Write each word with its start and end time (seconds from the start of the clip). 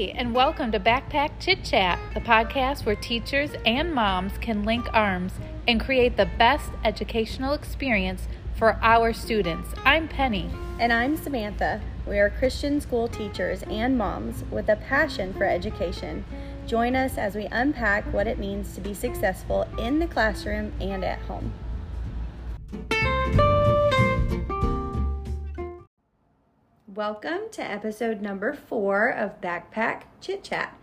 Hey, 0.00 0.12
and 0.12 0.34
welcome 0.34 0.72
to 0.72 0.80
Backpack 0.80 1.32
Chit 1.40 1.62
Chat, 1.62 1.98
the 2.14 2.22
podcast 2.22 2.86
where 2.86 2.96
teachers 2.96 3.50
and 3.66 3.94
moms 3.94 4.32
can 4.38 4.64
link 4.64 4.86
arms 4.94 5.34
and 5.68 5.78
create 5.78 6.16
the 6.16 6.24
best 6.38 6.70
educational 6.82 7.52
experience 7.52 8.26
for 8.54 8.78
our 8.80 9.12
students. 9.12 9.74
I'm 9.84 10.08
Penny. 10.08 10.48
And 10.78 10.90
I'm 10.90 11.18
Samantha. 11.18 11.82
We 12.06 12.18
are 12.18 12.30
Christian 12.30 12.80
school 12.80 13.08
teachers 13.08 13.62
and 13.64 13.98
moms 13.98 14.42
with 14.50 14.70
a 14.70 14.76
passion 14.76 15.34
for 15.34 15.44
education. 15.44 16.24
Join 16.66 16.96
us 16.96 17.18
as 17.18 17.34
we 17.34 17.44
unpack 17.52 18.10
what 18.10 18.26
it 18.26 18.38
means 18.38 18.74
to 18.76 18.80
be 18.80 18.94
successful 18.94 19.68
in 19.78 19.98
the 19.98 20.06
classroom 20.06 20.72
and 20.80 21.04
at 21.04 21.18
home. 21.18 21.52
Welcome 26.94 27.42
to 27.52 27.62
episode 27.62 28.20
number 28.20 28.52
four 28.52 29.10
of 29.10 29.40
Backpack 29.40 30.02
Chit 30.20 30.42
Chat. 30.42 30.76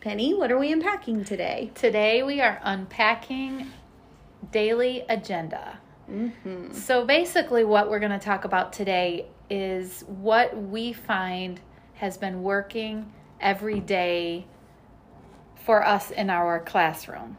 Penny, 0.00 0.32
what 0.32 0.52
are 0.52 0.58
we 0.58 0.70
unpacking 0.70 1.24
today? 1.24 1.72
Today 1.74 2.22
we 2.22 2.40
are 2.40 2.60
unpacking 2.62 3.66
daily 4.52 5.04
agenda. 5.08 5.80
Mm-hmm. 6.08 6.74
So 6.74 7.04
basically, 7.04 7.64
what 7.64 7.90
we're 7.90 7.98
going 7.98 8.12
to 8.12 8.20
talk 8.20 8.44
about 8.44 8.72
today 8.72 9.26
is 9.50 10.04
what 10.06 10.56
we 10.56 10.92
find 10.92 11.60
has 11.94 12.16
been 12.16 12.44
working 12.44 13.12
every 13.40 13.80
day 13.80 14.46
for 15.64 15.84
us 15.84 16.12
in 16.12 16.30
our 16.30 16.60
classroom. 16.60 17.36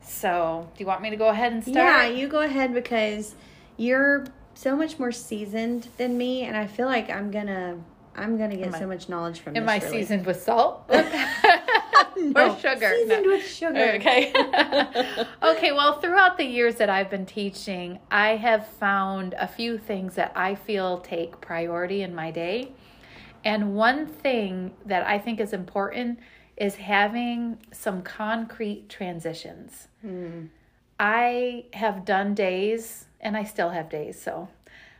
So, 0.00 0.68
do 0.76 0.82
you 0.82 0.86
want 0.88 1.00
me 1.00 1.10
to 1.10 1.16
go 1.16 1.28
ahead 1.28 1.52
and 1.52 1.62
start? 1.62 1.76
Yeah, 1.76 2.08
you 2.08 2.26
go 2.26 2.40
ahead 2.40 2.74
because 2.74 3.36
you're 3.76 4.24
so 4.54 4.76
much 4.76 4.98
more 4.98 5.12
seasoned 5.12 5.88
than 5.96 6.16
me, 6.16 6.42
and 6.42 6.56
I 6.56 6.66
feel 6.66 6.86
like 6.86 7.10
I'm 7.10 7.30
gonna 7.30 7.78
I'm 8.16 8.38
gonna 8.38 8.56
get 8.56 8.74
so 8.74 8.86
much 8.86 9.08
knowledge 9.08 9.40
from. 9.40 9.56
Am 9.56 9.66
this, 9.66 9.72
I 9.82 9.86
really. 9.86 10.00
seasoned 10.02 10.26
with 10.26 10.42
salt 10.42 10.88
no, 12.16 12.50
or 12.50 12.58
sugar? 12.58 12.92
Seasoned 12.94 13.24
No. 13.24 13.32
with 13.32 13.46
sugar. 13.46 13.92
Okay. 13.96 14.32
okay, 15.42 15.72
well, 15.72 16.00
throughout 16.00 16.36
the 16.36 16.44
years 16.44 16.76
that 16.76 16.90
I've 16.90 17.10
been 17.10 17.26
teaching, 17.26 17.98
I 18.10 18.36
have 18.36 18.66
found 18.66 19.34
a 19.34 19.48
few 19.48 19.78
things 19.78 20.14
that 20.14 20.32
I 20.34 20.54
feel 20.54 20.98
take 20.98 21.40
priority 21.40 22.02
in 22.02 22.14
my 22.14 22.30
day. 22.30 22.72
And 23.44 23.74
one 23.74 24.06
thing 24.06 24.72
that 24.86 25.06
I 25.06 25.18
think 25.18 25.40
is 25.40 25.52
important 25.52 26.18
is 26.56 26.76
having 26.76 27.58
some 27.72 28.02
concrete 28.02 28.88
transitions. 28.88 29.88
Hmm. 30.00 30.46
I 30.98 31.64
have 31.72 32.04
done 32.04 32.34
days, 32.34 33.06
and 33.24 33.36
I 33.36 33.44
still 33.44 33.70
have 33.70 33.88
days, 33.88 34.20
so. 34.20 34.48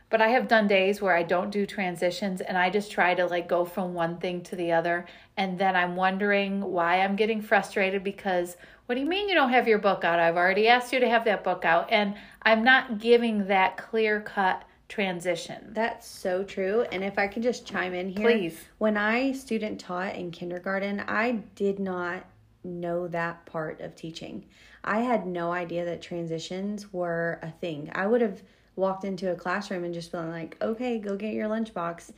But 0.09 0.21
I 0.21 0.29
have 0.29 0.47
done 0.47 0.67
days 0.67 1.01
where 1.01 1.15
I 1.15 1.23
don't 1.23 1.49
do 1.49 1.65
transitions 1.65 2.41
and 2.41 2.57
I 2.57 2.69
just 2.69 2.91
try 2.91 3.15
to 3.15 3.25
like 3.25 3.47
go 3.47 3.65
from 3.65 3.93
one 3.93 4.17
thing 4.17 4.41
to 4.43 4.55
the 4.55 4.71
other. 4.71 5.05
And 5.35 5.57
then 5.57 5.75
I'm 5.75 5.95
wondering 5.95 6.61
why 6.61 7.01
I'm 7.01 7.15
getting 7.15 7.41
frustrated 7.41 8.03
because 8.03 8.55
what 8.85 8.95
do 8.95 9.01
you 9.01 9.07
mean 9.07 9.27
you 9.27 9.35
don't 9.35 9.49
have 9.49 9.67
your 9.67 9.79
book 9.79 10.03
out? 10.03 10.19
I've 10.19 10.37
already 10.37 10.67
asked 10.67 10.93
you 10.93 10.99
to 10.99 11.09
have 11.09 11.25
that 11.25 11.43
book 11.43 11.65
out. 11.65 11.91
And 11.91 12.15
I'm 12.43 12.63
not 12.63 12.99
giving 12.99 13.47
that 13.47 13.77
clear 13.77 14.21
cut 14.21 14.63
transition. 14.87 15.71
That's 15.71 16.07
so 16.07 16.43
true. 16.43 16.85
And 16.91 17.03
if 17.03 17.17
I 17.17 17.27
can 17.27 17.41
just 17.41 17.65
chime 17.65 17.95
in 17.95 18.09
here. 18.09 18.29
Please. 18.29 18.59
When 18.77 18.97
I 18.97 19.31
student 19.31 19.79
taught 19.79 20.15
in 20.15 20.29
kindergarten, 20.29 21.03
I 21.07 21.39
did 21.55 21.79
not 21.79 22.25
know 22.65 23.07
that 23.07 23.45
part 23.45 23.81
of 23.81 23.95
teaching. 23.95 24.45
I 24.83 24.99
had 24.99 25.25
no 25.25 25.51
idea 25.51 25.85
that 25.85 26.01
transitions 26.01 26.91
were 26.93 27.39
a 27.41 27.49
thing. 27.49 27.91
I 27.93 28.07
would 28.07 28.21
have 28.21 28.41
walked 28.75 29.05
into 29.05 29.31
a 29.31 29.35
classroom 29.35 29.83
and 29.83 29.93
just 29.93 30.11
been 30.11 30.29
like, 30.29 30.57
okay, 30.61 30.99
go 30.99 31.15
get 31.15 31.33
your 31.33 31.47
lunchbox. 31.47 32.11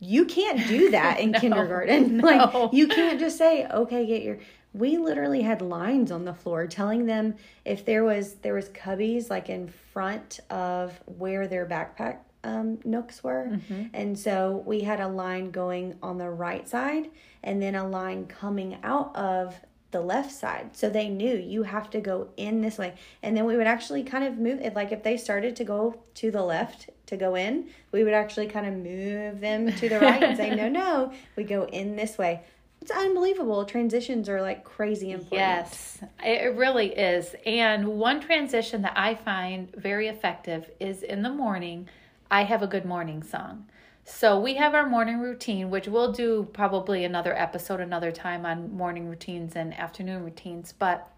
You 0.00 0.24
can't 0.24 0.66
do 0.66 0.90
that 0.92 1.20
in 1.20 1.32
kindergarten. 1.32 2.16
no. 2.18 2.26
Like, 2.26 2.72
you 2.72 2.88
can't 2.88 3.20
just 3.20 3.38
say, 3.38 3.66
okay, 3.66 4.06
get 4.06 4.22
your 4.22 4.38
we 4.74 4.96
literally 4.96 5.42
had 5.42 5.60
lines 5.60 6.10
on 6.10 6.24
the 6.24 6.32
floor 6.32 6.66
telling 6.66 7.06
them 7.06 7.34
if 7.64 7.84
there 7.84 8.04
was 8.04 8.34
there 8.36 8.54
was 8.54 8.68
cubbies 8.70 9.28
like 9.28 9.48
in 9.48 9.68
front 9.68 10.40
of 10.50 10.98
where 11.18 11.46
their 11.46 11.66
backpack 11.66 12.18
um, 12.44 12.78
nooks 12.84 13.22
were 13.22 13.58
and 13.92 14.18
so 14.18 14.62
we 14.66 14.80
had 14.80 14.98
a 15.00 15.06
line 15.06 15.50
going 15.50 15.96
on 16.02 16.18
the 16.18 16.28
right 16.28 16.68
side 16.68 17.10
and 17.44 17.62
then 17.62 17.74
a 17.74 17.86
line 17.86 18.26
coming 18.26 18.78
out 18.82 19.14
of 19.14 19.60
the 19.92 20.00
left 20.00 20.32
side 20.32 20.76
so 20.76 20.90
they 20.90 21.08
knew 21.08 21.36
you 21.36 21.62
have 21.62 21.88
to 21.88 22.00
go 22.00 22.28
in 22.36 22.60
this 22.60 22.78
way 22.78 22.94
and 23.22 23.36
then 23.36 23.44
we 23.44 23.56
would 23.56 23.66
actually 23.66 24.02
kind 24.02 24.24
of 24.24 24.38
move 24.38 24.60
it 24.60 24.74
like 24.74 24.90
if 24.90 25.02
they 25.02 25.16
started 25.16 25.54
to 25.54 25.64
go 25.64 26.02
to 26.14 26.30
the 26.30 26.42
left 26.42 26.90
to 27.06 27.16
go 27.16 27.34
in 27.34 27.68
we 27.92 28.02
would 28.02 28.14
actually 28.14 28.46
kind 28.46 28.66
of 28.66 28.74
move 28.74 29.40
them 29.40 29.72
to 29.72 29.88
the 29.88 30.00
right 30.00 30.22
and 30.22 30.36
say 30.36 30.54
no 30.54 30.68
no 30.80 31.12
we 31.36 31.44
go 31.44 31.64
in 31.66 31.94
this 31.96 32.18
way 32.18 32.42
it's 32.82 32.90
unbelievable. 32.90 33.64
Transitions 33.64 34.28
are 34.28 34.42
like 34.42 34.64
crazy 34.64 35.12
important. 35.12 35.38
Yes, 35.38 36.00
it 36.24 36.56
really 36.56 36.88
is. 36.88 37.32
And 37.46 37.86
one 37.86 38.20
transition 38.20 38.82
that 38.82 38.94
I 38.96 39.14
find 39.14 39.72
very 39.76 40.08
effective 40.08 40.68
is 40.80 41.04
in 41.04 41.22
the 41.22 41.30
morning, 41.30 41.88
I 42.28 42.42
have 42.42 42.60
a 42.60 42.66
good 42.66 42.84
morning 42.84 43.22
song. 43.22 43.66
So 44.04 44.40
we 44.40 44.54
have 44.54 44.74
our 44.74 44.88
morning 44.88 45.20
routine, 45.20 45.70
which 45.70 45.86
we'll 45.86 46.12
do 46.12 46.48
probably 46.52 47.04
another 47.04 47.36
episode 47.38 47.80
another 47.80 48.10
time 48.10 48.44
on 48.44 48.76
morning 48.76 49.08
routines 49.08 49.54
and 49.54 49.72
afternoon 49.74 50.24
routines. 50.24 50.72
But 50.76 51.08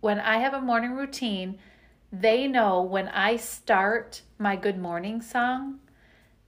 when 0.00 0.20
I 0.20 0.38
have 0.38 0.52
a 0.52 0.60
morning 0.60 0.92
routine, 0.92 1.58
they 2.12 2.46
know 2.46 2.82
when 2.82 3.08
I 3.08 3.36
start 3.36 4.22
my 4.38 4.54
good 4.56 4.78
morning 4.78 5.22
song, 5.22 5.80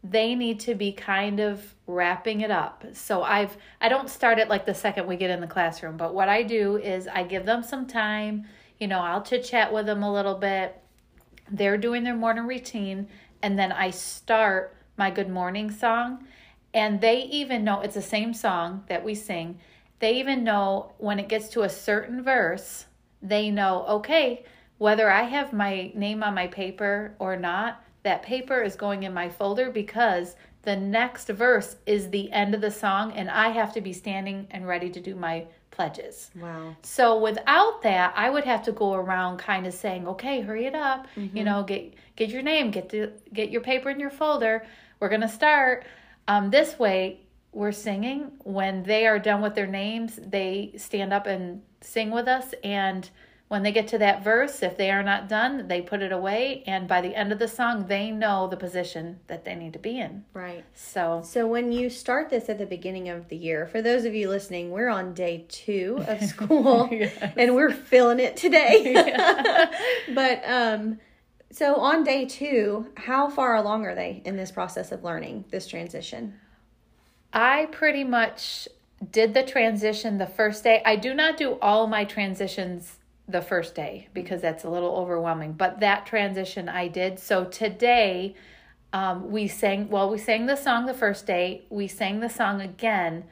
they 0.05 0.35
need 0.35 0.61
to 0.61 0.75
be 0.75 0.93
kind 0.93 1.41
of 1.41 1.75
wrapping 1.87 2.43
it 2.43 2.51
up. 2.51 2.85
So 2.93 3.23
I've 3.23 3.57
I 3.81 3.89
don't 3.89 4.11
start 4.11 4.39
it 4.39 4.49
like 4.49 4.67
the 4.67 4.75
second 4.75 5.07
we 5.07 5.17
get 5.17 5.31
in 5.31 5.41
the 5.41 5.47
classroom, 5.47 5.97
but 5.97 6.15
what 6.15 6.29
I 6.29 6.43
do 6.43 6.77
is 6.77 7.09
I 7.09 7.23
give 7.23 7.47
them 7.47 7.63
some 7.63 7.87
time, 7.87 8.47
you 8.79 8.89
know, 8.89 8.99
I'll 8.99 9.23
chit 9.23 9.45
chat 9.45 9.73
with 9.73 9.87
them 9.87 10.03
a 10.03 10.13
little 10.13 10.35
bit. 10.35 10.79
They're 11.51 11.79
doing 11.79 12.05
their 12.05 12.17
morning 12.17 12.47
routine 12.47 13.09
and 13.43 13.59
then 13.59 13.73
I 13.73 13.91
start 13.91 14.77
my 14.97 15.11
good 15.11 15.29
morning 15.29 15.71
song 15.71 16.27
and 16.75 17.01
they 17.01 17.23
even 17.25 17.65
know 17.65 17.81
it's 17.81 17.95
the 17.95 18.03
same 18.03 18.33
song 18.33 18.85
that 18.89 19.05
we 19.05 19.15
sing. 19.15 19.59
They 19.99 20.19
even 20.19 20.43
know 20.43 20.93
when 20.99 21.19
it 21.19 21.29
gets 21.29 21.49
to 21.51 21.63
a 21.63 21.69
certain 21.69 22.23
verse, 22.23 22.87
they 23.21 23.51
know, 23.51 23.85
okay, 23.87 24.45
whether 24.79 25.11
I 25.11 25.23
have 25.23 25.53
my 25.53 25.93
name 25.95 26.23
on 26.23 26.35
my 26.35 26.47
paper 26.47 27.15
or 27.19 27.37
not, 27.37 27.85
that 28.03 28.23
paper 28.23 28.63
is 28.63 28.75
going 28.75 29.05
in 29.05 29.15
my 29.15 29.29
folder 29.29 29.71
because 29.71 30.35
the 30.63 30.77
next 30.77 31.29
verse 31.29 31.77
is 31.87 32.11
the 32.11 32.33
end 32.33 32.55
of 32.55 32.61
the 32.61 32.71
song 32.71 33.13
and 33.13 33.31
I 33.31 33.51
have 33.51 33.73
to 33.75 33.81
be 33.81 33.93
standing 33.93 34.47
and 34.51 34.67
ready 34.67 34.91
to 34.91 35.01
do 35.01 35.15
my 35.15 35.47
pledges. 35.73 36.31
Wow. 36.37 36.77
So 36.83 37.19
without 37.19 37.83
that, 37.83 38.13
I 38.17 38.31
would 38.31 38.45
have 38.45 38.63
to 38.65 38.73
go 38.73 38.95
around 38.95 39.39
kind 39.39 39.67
of 39.67 39.75
saying, 39.75 40.07
"Okay, 40.07 40.41
hurry 40.41 40.67
it 40.67 40.75
up. 40.77 41.09
You 41.17 41.43
know, 41.43 41.65
get 41.65 41.95
get 42.15 42.31
your 42.31 42.43
name, 42.43 42.71
get 42.71 42.89
the 42.89 43.13
get 43.33 43.51
your 43.51 43.63
paper 43.63 43.91
in 43.91 43.99
your 43.99 44.11
folder. 44.11 44.65
We're 45.01 45.09
going 45.09 45.23
to 45.23 45.29
start." 45.29 45.85
Um, 46.29 46.51
this 46.51 46.79
way, 46.79 47.21
we're 47.53 47.73
singing. 47.73 48.33
When 48.45 48.85
they 48.85 49.07
are 49.07 49.19
done 49.19 49.43
with 49.43 49.55
their 49.55 49.67
names, 49.67 50.21
they 50.23 50.73
stand 50.77 51.13
up 51.13 51.27
and 51.27 51.63
sing 51.81 52.11
with 52.11 52.29
us 52.29 52.55
and 52.63 53.09
when 53.53 53.63
they 53.63 53.71
get 53.71 53.87
to 53.89 53.99
that 53.99 54.25
verse, 54.25 54.63
if 54.63 54.79
they 54.79 54.91
are 54.91 55.03
not 55.03 55.29
done, 55.29 55.69
they 55.69 55.83
put 55.83 56.01
it 56.01 56.11
away. 56.11 56.63
And 56.67 56.89
by 56.89 57.03
the 57.03 57.15
end 57.15 57.33
of 57.33 57.39
the 57.39 57.47
song, 57.47 57.87
they 57.87 58.11
know 58.11 58.49
the 58.49 58.57
position 58.57 59.21
that 59.27 59.45
they 59.45 59.55
need 59.55 59.75
to 59.75 59.79
be 59.79 60.01
in. 60.01 60.25
Right. 60.33 60.65
So, 60.75 61.21
So 61.23 61.47
when 61.47 61.71
you 61.71 61.91
start 61.91 62.31
this 62.31 62.49
at 62.49 62.57
the 62.57 62.65
beginning 62.65 63.11
of 63.11 63.29
the 63.29 63.37
year, 63.37 63.67
for 63.67 63.83
those 63.83 64.07
of 64.07 64.15
you 64.15 64.31
listening, 64.31 64.71
we're 64.71 64.89
on 64.89 65.13
day 65.13 65.45
two 65.51 66.03
of 66.09 66.23
school 66.31 66.89
and 67.37 67.55
we're 67.55 67.71
feeling 67.71 68.21
it 68.21 68.39
today. 68.39 68.95
but 70.15 70.43
um 70.47 70.99
so 71.51 71.75
on 71.75 72.05
day 72.05 72.25
two, 72.25 72.87
how 72.97 73.29
far 73.29 73.55
along 73.55 73.85
are 73.85 73.95
they 73.95 74.23
in 74.25 74.39
this 74.39 74.51
process 74.51 74.93
of 74.93 75.05
learning 75.05 75.45
this 75.51 75.67
transition? 75.67 76.41
I 77.35 77.67
pretty 77.67 78.05
much 78.05 78.67
did 79.11 79.35
the 79.35 79.43
transition 79.43 80.17
the 80.17 80.27
first 80.27 80.65
day. 80.65 80.81
I 80.87 80.97
do 80.97 81.13
not 81.13 81.37
do 81.37 81.59
all 81.61 81.87
my 81.87 82.07
transitions 82.07 82.99
the 83.33 83.43
first 83.43 83.75
day 83.75 84.09
because 84.15 84.41
that's 84.41 84.65
a 84.65 84.71
little 84.71 84.95
overwhelming, 84.97 85.53
but 85.53 85.81
that 85.81 86.07
transition 86.07 86.69
I 86.69 86.89
did. 86.89 87.19
So 87.19 87.45
today, 87.45 88.35
um, 88.93 89.31
we 89.31 89.49
sang, 89.49 89.89
well, 89.89 90.11
we 90.11 90.19
sang 90.19 90.47
the 90.47 90.57
song 90.57 90.87
the 90.87 90.95
first 90.95 91.27
day, 91.27 91.65
we 91.71 91.89
sang 91.89 92.21
the 92.21 92.29
song 92.29 92.61
again. 92.61 93.25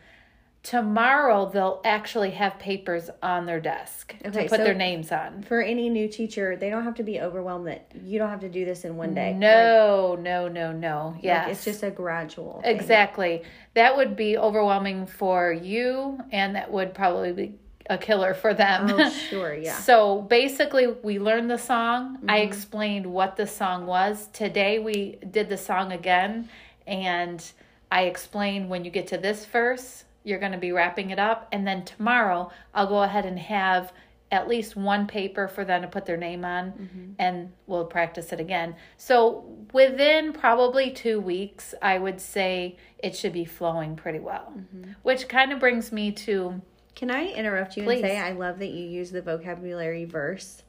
Tomorrow, 0.62 1.50
they'll 1.50 1.80
actually 1.86 2.32
have 2.32 2.58
papers 2.58 3.08
on 3.22 3.46
their 3.46 3.60
desk 3.60 4.14
Okay, 4.26 4.42
to 4.42 4.48
put 4.50 4.58
so- 4.58 4.64
their 4.64 4.74
names 4.74 5.10
on. 5.10 5.42
For 5.42 5.62
any 5.62 5.88
new 5.88 6.06
teacher, 6.06 6.54
they 6.54 6.68
don't 6.68 6.84
have 6.84 6.96
to 6.96 7.02
be 7.02 7.18
overwhelmed 7.18 7.66
that 7.66 7.90
you 8.04 8.18
don't 8.18 8.28
have 8.28 8.40
to 8.40 8.48
do 8.50 8.66
this 8.66 8.84
in 8.84 8.98
one 8.98 9.14
day. 9.14 9.32
No, 9.32 10.16
no, 10.20 10.48
no, 10.48 10.70
no. 10.72 11.14
Like, 11.22 11.48
it's 11.48 11.64
just 11.64 11.82
a 11.82 11.90
gradual. 11.90 12.60
thing. 12.62 12.76
Exactly. 12.76 13.42
That 13.72 13.96
would 13.96 14.16
be 14.16 14.36
overwhelming 14.36 15.06
for 15.06 15.50
you, 15.50 16.18
and 16.30 16.56
that 16.56 16.70
would 16.70 16.92
probably 16.92 17.32
be 17.32 17.54
a 17.90 17.98
killer 17.98 18.32
for 18.32 18.54
them. 18.54 18.88
Oh, 18.88 19.10
sure, 19.30 19.52
yeah. 19.52 19.72
Mm-hmm. 19.74 19.82
So 19.82 20.22
basically, 20.22 20.86
we 20.86 21.18
learned 21.18 21.50
the 21.50 21.58
song. 21.58 22.18
I 22.28 22.38
explained 22.38 23.04
what 23.04 23.36
the 23.36 23.46
song 23.46 23.84
was. 23.84 24.28
Today, 24.32 24.78
we 24.78 25.18
did 25.30 25.48
the 25.50 25.58
song 25.58 25.92
again, 25.92 26.48
and 26.86 27.44
I 27.90 28.04
explained 28.04 28.70
when 28.70 28.84
you 28.84 28.90
get 28.90 29.08
to 29.08 29.18
this 29.18 29.44
verse, 29.44 30.04
you're 30.22 30.38
going 30.38 30.52
to 30.52 30.58
be 30.58 30.70
wrapping 30.72 31.10
it 31.10 31.18
up. 31.18 31.48
And 31.50 31.66
then 31.66 31.84
tomorrow, 31.84 32.52
I'll 32.72 32.86
go 32.86 33.02
ahead 33.02 33.26
and 33.26 33.38
have 33.38 33.92
at 34.30 34.46
least 34.46 34.76
one 34.76 35.08
paper 35.08 35.48
for 35.48 35.64
them 35.64 35.82
to 35.82 35.88
put 35.88 36.06
their 36.06 36.16
name 36.16 36.44
on 36.44 36.70
Mm-hmm. 36.70 37.12
and 37.18 37.52
we'll 37.66 37.86
practice 37.86 38.32
it 38.32 38.38
again. 38.38 38.76
So 38.96 39.44
within 39.72 40.32
probably 40.32 40.92
two 40.92 41.20
weeks, 41.20 41.74
I 41.82 41.98
would 41.98 42.20
say 42.20 42.76
it 42.98 43.16
should 43.16 43.32
be 43.32 43.44
flowing 43.44 43.96
pretty 43.96 44.20
well. 44.20 44.52
Mm-hmm. 44.56 44.92
Which 45.02 45.26
kind 45.26 45.52
of 45.52 45.58
brings 45.58 45.90
me 45.90 46.12
to 46.12 46.62
Can 47.00 47.10
I 47.10 47.28
interrupt 47.28 47.78
you 47.78 47.82
Please. 47.84 48.02
and 48.02 48.10
say 48.10 48.18
I 48.18 48.32
love 48.32 48.58
that 48.58 48.72
you 48.72 48.84
use 48.84 49.10
the 49.10 49.22
vocabulary 49.22 50.04
verse? 50.04 50.62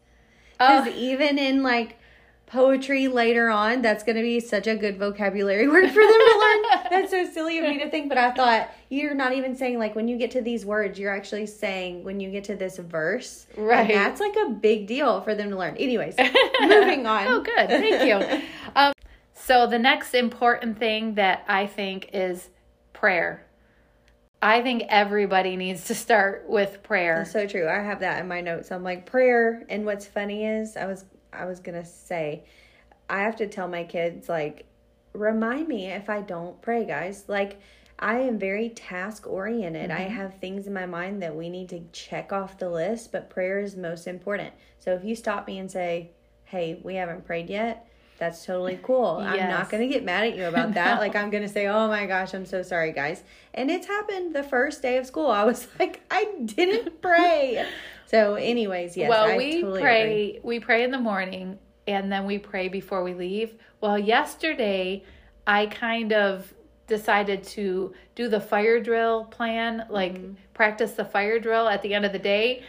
oh, 0.62 0.88
even 0.95 1.38
in 1.38 1.62
like 1.62 1.98
poetry 2.45 3.10
later 3.10 3.50
on, 3.50 3.81
that's 3.81 4.06
going 4.06 4.16
to 4.16 4.22
be 4.22 4.39
such 4.39 4.66
a 4.66 4.78
good 4.78 4.98
vocabulary 4.98 5.68
word 5.68 5.89
for 5.89 6.00
them 6.00 6.10
to 6.10 6.39
learn. 6.39 6.83
That's 6.89 7.12
so 7.12 7.30
silly 7.30 7.57
of 7.57 7.66
me 7.66 7.80
to 7.80 7.89
think, 7.89 8.07
but 8.07 8.18
I 8.18 8.31
thought 8.31 8.72
you're 8.88 9.13
not 9.13 9.33
even 9.33 9.57
saying 9.57 9.78
like 9.78 9.94
when 9.94 10.07
you 10.07 10.18
get 10.18 10.31
to 10.31 10.42
these 10.42 10.66
words, 10.66 10.98
you're 10.98 11.13
actually 11.13 11.48
saying 11.48 12.06
when 12.06 12.22
you 12.22 12.31
get 12.31 12.45
to 12.45 12.56
this 12.56 12.78
verse. 12.78 13.48
And 13.57 13.68
Right. 13.68 13.89
that's 13.89 14.22
like 14.22 14.38
a 14.38 14.51
big 14.51 14.88
deal 14.88 15.19
for 15.19 15.36
them 15.36 15.50
to 15.50 15.57
learn. 15.57 15.75
Anyways, 15.75 16.16
moving 16.62 17.06
on. 17.07 17.28
Oh, 17.28 17.42
good. 17.42 17.68
Thank 17.68 18.07
you. 18.07 18.42
um, 18.78 18.94
so, 19.33 19.68
the 19.68 19.80
next 19.80 20.13
important 20.13 20.80
thing 20.80 21.16
that 21.16 21.44
I 21.50 21.68
think 21.68 22.10
is 22.13 22.48
prayer. 22.94 23.45
I 24.41 24.61
think 24.61 24.83
everybody 24.89 25.55
needs 25.55 25.85
to 25.85 25.95
start 25.95 26.45
with 26.47 26.81
prayer. 26.81 27.17
That's 27.17 27.31
so 27.31 27.45
true. 27.45 27.67
I 27.67 27.79
have 27.79 27.99
that 27.99 28.19
in 28.19 28.27
my 28.27 28.41
notes. 28.41 28.71
I'm 28.71 28.83
like 28.83 29.05
prayer, 29.05 29.63
and 29.69 29.85
what's 29.85 30.07
funny 30.07 30.45
is 30.45 30.75
I 30.75 30.88
was 30.88 31.05
I 31.31 31.45
was 31.45 31.59
gonna 31.59 31.85
say, 31.85 32.43
I 33.09 33.21
have 33.21 33.35
to 33.38 33.47
tell 33.47 33.67
my 33.67 33.83
kids 33.83 34.27
like, 34.27 34.65
remind 35.13 35.67
me 35.67 35.88
if 35.88 36.09
I 36.09 36.21
don't 36.21 36.61
pray, 36.61 36.85
guys. 36.85 37.25
Like, 37.27 37.61
I 37.99 38.19
am 38.19 38.39
very 38.39 38.69
task 38.69 39.27
oriented. 39.27 39.91
I 39.91 40.05
mm-hmm. 40.05 40.15
have 40.15 40.39
things 40.39 40.65
in 40.65 40.73
my 40.73 40.87
mind 40.87 41.21
that 41.21 41.35
we 41.35 41.49
need 41.49 41.69
to 41.69 41.83
check 41.91 42.33
off 42.33 42.57
the 42.57 42.69
list, 42.69 43.11
but 43.11 43.29
prayer 43.29 43.59
is 43.59 43.75
most 43.75 44.07
important. 44.07 44.53
So 44.79 44.94
if 44.95 45.03
you 45.03 45.15
stop 45.15 45.45
me 45.45 45.59
and 45.59 45.69
say, 45.69 46.11
"Hey, 46.45 46.79
we 46.83 46.95
haven't 46.95 47.25
prayed 47.25 47.49
yet," 47.49 47.87
that's 48.21 48.45
totally 48.45 48.79
cool. 48.83 49.18
I'm 49.19 49.50
not 49.50 49.69
going 49.71 49.81
to 49.81 49.91
get 49.94 50.06
mad 50.06 50.25
at 50.27 50.38
you 50.38 50.45
about 50.45 50.73
that. 50.75 50.95
No. 50.95 51.01
Like 51.01 51.15
I'm 51.15 51.29
going 51.31 51.44
to 51.44 51.50
say, 51.50 51.65
"Oh 51.68 51.88
my 51.89 52.06
gosh, 52.06 52.33
I'm 52.33 52.45
so 52.45 52.62
sorry, 52.62 52.94
guys." 52.94 53.23
And 53.53 53.69
it's 53.71 53.88
happened 53.88 54.33
the 54.33 54.44
first 54.44 54.81
day 54.81 54.97
of 54.97 55.06
school. 55.07 55.27
I 55.31 55.44
was 55.44 55.68
like, 55.79 56.01
"I 56.12 56.31
didn't 56.45 57.01
pray." 57.09 57.68
so, 58.06 58.35
anyways, 58.35 58.95
yes, 58.95 59.09
well, 59.09 59.25
I 59.31 59.35
we 59.38 59.62
totally 59.62 59.81
pray. 59.81 60.01
agree. 60.03 60.39
We 60.44 60.59
pray 60.59 60.83
in 60.83 60.91
the 60.91 61.00
morning, 61.00 61.57
and 61.88 62.12
then 62.12 62.25
we 62.25 62.38
pray 62.38 62.68
before 62.69 63.03
we 63.03 63.13
leave. 63.15 63.56
Well, 63.81 63.97
yesterday 63.97 65.03
I 65.47 65.65
kind 65.65 66.13
of 66.13 66.53
decided 66.88 67.44
to 67.44 67.94
do 68.15 68.27
the 68.29 68.39
fire 68.39 68.79
drill 68.79 69.25
plan, 69.25 69.85
like 69.89 70.13
Mm-hmm. 70.13 70.33
practice 70.53 70.91
the 70.91 71.06
fire 71.06 71.39
drill 71.39 71.68
at 71.68 71.81
the 71.81 71.94
end 71.95 72.06
of 72.06 72.12
the 72.13 72.19
day, 72.19 72.63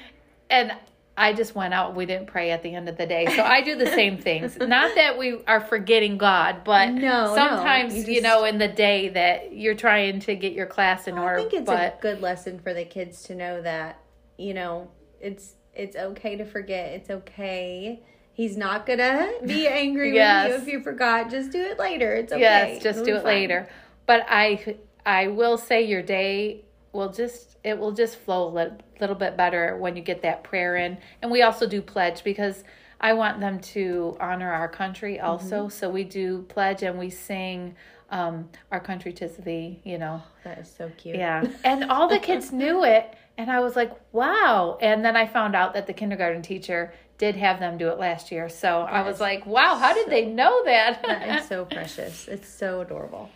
and. 0.51 0.73
I 1.17 1.35
just 1.35 1.55
went 1.55 1.75
out. 1.75 1.95
We 1.95 2.07
didn't 2.07 2.27
pray 2.29 2.51
at 2.53 2.63
the 2.63 2.75
end 2.75 2.89
of 2.89 2.97
the 2.97 3.07
day, 3.07 3.27
so 3.37 3.43
I 3.43 3.61
do 3.61 3.77
the 3.77 3.87
same 3.87 4.17
things. 4.29 4.57
Not 4.59 4.95
that 4.95 5.19
we 5.19 5.43
are 5.47 5.61
forgetting 5.61 6.17
God, 6.17 6.65
but 6.65 6.91
No, 6.91 7.01
no. 7.27 7.35
sometimes 7.35 7.95
You 7.95 8.01
you, 8.01 8.07
just- 8.15 8.23
know 8.23 8.45
in 8.45 8.59
the 8.59 8.69
day 8.69 9.09
that 9.11 9.53
you're 9.55 9.75
trying 9.75 10.21
to 10.21 10.35
get 10.35 10.53
your 10.55 10.67
class 10.67 11.07
in 11.07 11.19
order. 11.19 11.37
I 11.37 11.41
think 11.43 11.53
it's 11.55 11.67
but 11.67 11.99
a 11.99 12.03
good 12.03 12.21
lesson 12.23 12.59
for 12.61 12.73
the 12.73 12.85
kids 12.85 13.25
to 13.25 13.35
know 13.35 13.61
that 13.63 14.01
you 14.39 14.55
know 14.55 14.91
it's 15.21 15.55
it's 15.75 15.97
okay 15.97 16.37
to 16.37 16.45
forget. 16.47 16.93
It's 16.93 17.11
okay. 17.11 18.03
He's 18.35 18.57
not 18.57 18.87
gonna 18.87 19.31
be 19.47 19.67
angry 19.69 20.15
Yes. 20.15 20.51
with 20.53 20.61
you 20.61 20.67
if 20.67 20.73
you 20.79 20.83
forgot. 20.83 21.31
Just 21.31 21.51
do 21.53 21.61
it 21.61 21.79
later. 21.79 22.15
It's 22.15 22.33
okay. 22.33 22.41
Yes, 22.41 22.83
just 22.83 23.01
It'll 23.01 23.05
do 23.05 23.15
it 23.17 23.23
fine. 23.23 23.27
later. 23.27 23.69
But 24.07 24.25
I 24.29 24.77
I 25.05 25.29
will 25.29 25.59
say 25.59 25.83
your 25.83 26.01
day 26.03 26.65
will 26.93 27.11
just 27.11 27.57
it 27.65 27.79
will 27.79 27.93
just 27.93 28.17
flow 28.17 28.49
a 28.49 28.51
little, 28.51 28.79
little 29.01 29.17
bit 29.17 29.37
better 29.37 29.77
when 29.79 29.97
you 29.97 30.03
get 30.03 30.23
that 30.23 30.45
prayer 30.45 30.77
in. 30.77 30.99
And 31.21 31.31
we 31.31 31.43
also 31.43 31.67
do 31.67 31.81
pledge 31.81 32.25
because 32.25 32.65
I 33.01 33.15
want 33.15 33.41
them 33.41 33.61
to 33.61 34.17
honor 34.21 34.53
our 34.53 34.69
country 34.69 35.19
also. 35.19 35.69
So 35.69 35.91
we 35.91 36.05
do 36.05 36.43
pledge 36.43 36.83
and 36.83 36.99
we 36.99 37.11
sing 37.11 37.75
um, 38.11 38.49
our 38.71 38.79
country 38.79 39.13
tis 39.13 39.37
thee, 39.37 39.81
you 39.85 39.99
know. 39.99 40.23
That 40.45 40.59
is 40.59 40.71
so 40.71 40.91
cute. 40.97 41.17
Yeah. 41.17 41.45
And 41.65 41.91
all 41.91 42.09
the 42.09 42.19
kids 42.19 42.53
knew 42.53 42.85
it. 42.85 43.15
And 43.39 43.51
I 43.51 43.61
was 43.61 43.75
like, 43.75 43.93
wow. 44.13 44.79
And 44.81 45.05
then 45.05 45.17
I 45.17 45.27
found 45.27 45.57
out 45.57 45.75
that 45.75 45.87
the 45.87 45.93
kindergarten 45.95 46.43
teacher 46.43 46.93
did 47.19 47.35
have 47.37 47.59
them 47.59 47.79
do 47.79 47.89
it 47.89 47.99
last 47.99 48.31
year. 48.31 48.49
So 48.49 48.83
I 48.83 49.03
was 49.03 49.19
like, 49.21 49.47
wow, 49.47 49.77
how 49.77 49.95
did 49.95 50.09
they 50.09 50.27
know 50.27 50.65
that? 50.65 51.03
That 51.03 51.41
is 51.41 51.49
so 51.49 51.65
precious. 51.71 52.29
It's 52.29 52.49
so 52.49 52.83
adorable. 52.83 53.31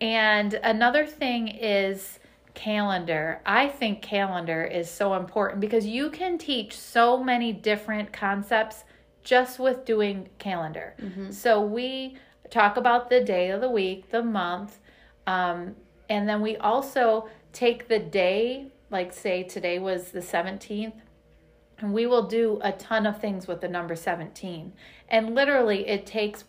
And 0.00 0.54
another 0.54 1.06
thing 1.06 1.48
is 1.48 2.18
calendar. 2.54 3.40
I 3.46 3.68
think 3.68 4.02
calendar 4.02 4.64
is 4.64 4.90
so 4.90 5.14
important 5.14 5.60
because 5.60 5.86
you 5.86 6.10
can 6.10 6.38
teach 6.38 6.76
so 6.78 7.22
many 7.22 7.52
different 7.52 8.12
concepts 8.12 8.84
just 9.22 9.58
with 9.58 9.84
doing 9.84 10.28
calendar. 10.38 10.94
So 11.32 11.60
we 11.62 12.16
talk 12.50 12.76
about 12.76 13.08
the 13.08 13.22
day 13.22 13.50
of 13.50 13.60
the 13.60 13.70
week, 13.70 14.10
the 14.10 14.22
month, 14.22 14.78
um, 15.26 15.76
and 16.08 16.28
then 16.28 16.42
we 16.42 16.56
also 16.56 17.28
take 17.52 17.88
the 17.88 17.98
day, 17.98 18.66
like 18.90 19.12
say 19.12 19.42
today 19.42 19.78
was 19.78 20.10
the 20.10 20.20
17th, 20.20 20.92
and 21.78 21.92
we 21.94 22.06
will 22.06 22.26
do 22.26 22.60
a 22.62 22.72
ton 22.72 23.06
of 23.06 23.20
things 23.20 23.46
with 23.46 23.60
the 23.60 23.68
number 23.68 23.96
17. 23.96 24.72
And 25.08 25.34
literally, 25.34 25.88
it 25.88 26.06
takes 26.06 26.44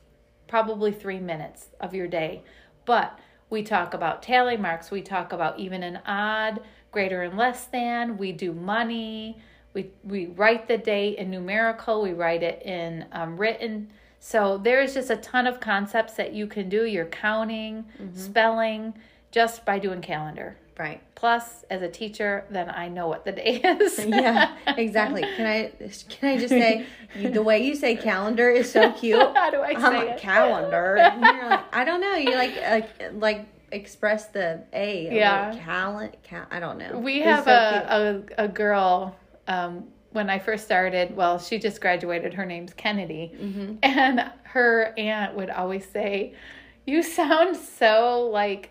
probably 0.48 0.92
three 0.92 1.20
minutes 1.20 1.68
of 1.80 1.94
your 1.94 2.08
day. 2.08 2.44
But 2.86 3.18
we 3.54 3.64
talk 3.64 3.94
about 3.94 4.24
tally 4.24 4.58
marks, 4.58 4.90
we 4.90 5.02
talk 5.02 5.32
about 5.32 5.60
even 5.60 5.84
and 5.84 6.02
odd, 6.08 6.60
greater 6.92 7.22
and 7.22 7.38
less 7.38 7.66
than, 7.66 8.18
we 8.18 8.32
do 8.32 8.52
money, 8.52 9.38
we, 9.74 9.92
we 10.04 10.26
write 10.26 10.68
the 10.68 10.78
date 10.78 11.18
in 11.20 11.30
numerical, 11.30 12.02
we 12.02 12.14
write 12.14 12.44
it 12.44 12.62
in 12.66 13.06
um, 13.12 13.38
written. 13.38 13.90
So 14.20 14.58
there's 14.58 14.96
just 14.96 15.10
a 15.12 15.18
ton 15.18 15.46
of 15.48 15.60
concepts 15.60 16.14
that 16.16 16.34
you 16.34 16.48
can 16.48 16.68
do. 16.68 16.86
You're 16.86 17.06
counting, 17.06 17.86
spelling, 18.16 18.94
just 19.32 19.66
by 19.66 19.80
doing 19.80 20.02
calendar. 20.02 20.58
Right. 20.78 21.02
Plus, 21.14 21.66
as 21.70 21.84
a 21.84 21.88
teacher, 21.88 22.46
then 22.50 22.70
I 22.70 22.88
know 22.88 23.08
what 23.08 23.26
the 23.26 23.32
day 23.32 23.62
is. 23.64 24.00
Yeah, 24.06 24.56
exactly. 24.66 25.22
Can 25.22 25.46
I 25.46 25.72
can 26.10 26.30
I 26.30 26.38
just 26.38 26.50
say 26.50 26.86
the 27.16 27.44
way 27.44 27.64
you 27.64 27.76
say 27.76 27.96
calendar 27.96 28.50
is 28.50 28.72
so 28.72 28.92
cute. 28.94 29.20
How 29.20 29.52
do 29.52 29.62
I 29.62 29.74
say 29.80 30.10
it? 30.10 30.20
calendar. 30.20 30.98
Like, 30.98 31.63
I 31.74 31.84
don't 31.84 32.02
know. 32.02 32.16
You 32.16 32.36
like 32.36 32.56
like 32.70 33.14
like 33.14 33.48
express 33.74 34.28
the 34.28 34.64
a. 34.74 35.14
Yeah. 35.14 35.56
Calendar. 35.58 36.16
Cal- 36.24 36.48
I 36.52 36.60
don't 36.60 36.78
know. 36.78 36.98
We 36.98 37.22
have 37.22 37.46
so 37.46 37.52
a, 37.52 38.22
a, 38.40 38.46
a 38.46 38.48
girl, 38.48 39.16
um, 39.48 39.86
when 40.12 40.30
I 40.30 40.40
first 40.40 40.64
started, 40.66 41.16
well, 41.16 41.40
she 41.40 41.58
just 41.60 41.82
graduated. 41.82 42.34
Her 42.34 42.46
name's 42.46 42.74
Kennedy. 42.74 43.34
Mm-hmm. 43.36 43.76
And 43.82 44.32
her 44.44 44.94
aunt 44.98 45.36
would 45.36 45.50
always 45.50 45.86
say, 45.86 46.36
You 46.86 47.02
sound 47.04 47.58
so 47.58 48.30
like, 48.32 48.70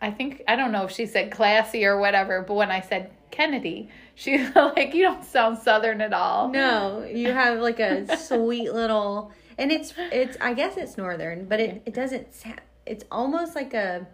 I 0.00 0.10
think, 0.10 0.42
I 0.46 0.54
don't 0.54 0.70
know 0.70 0.84
if 0.84 0.92
she 0.92 1.06
said 1.06 1.32
classy 1.32 1.84
or 1.84 1.98
whatever, 1.98 2.42
but 2.42 2.54
when 2.54 2.70
I 2.70 2.82
said 2.82 3.10
Kennedy, 3.30 3.88
she's 4.14 4.46
like, 4.54 4.94
You 4.94 5.02
don't 5.02 5.24
sound 5.24 5.58
Southern 5.58 6.00
at 6.02 6.12
all. 6.12 6.48
No, 6.50 7.04
you 7.04 7.32
have 7.32 7.60
like 7.60 7.80
a 7.80 8.16
sweet 8.18 8.72
little, 8.72 9.32
and 9.58 9.70
it's 9.72 9.92
it's. 9.96 10.36
I 10.40 10.54
guess 10.54 10.76
it's 10.76 10.96
northern, 10.96 11.46
but 11.46 11.60
it 11.60 11.82
it 11.84 11.94
doesn't. 11.94 12.34
Sound, 12.34 12.60
it's 12.86 13.04
almost 13.10 13.54
like 13.54 13.74
a. 13.74 14.06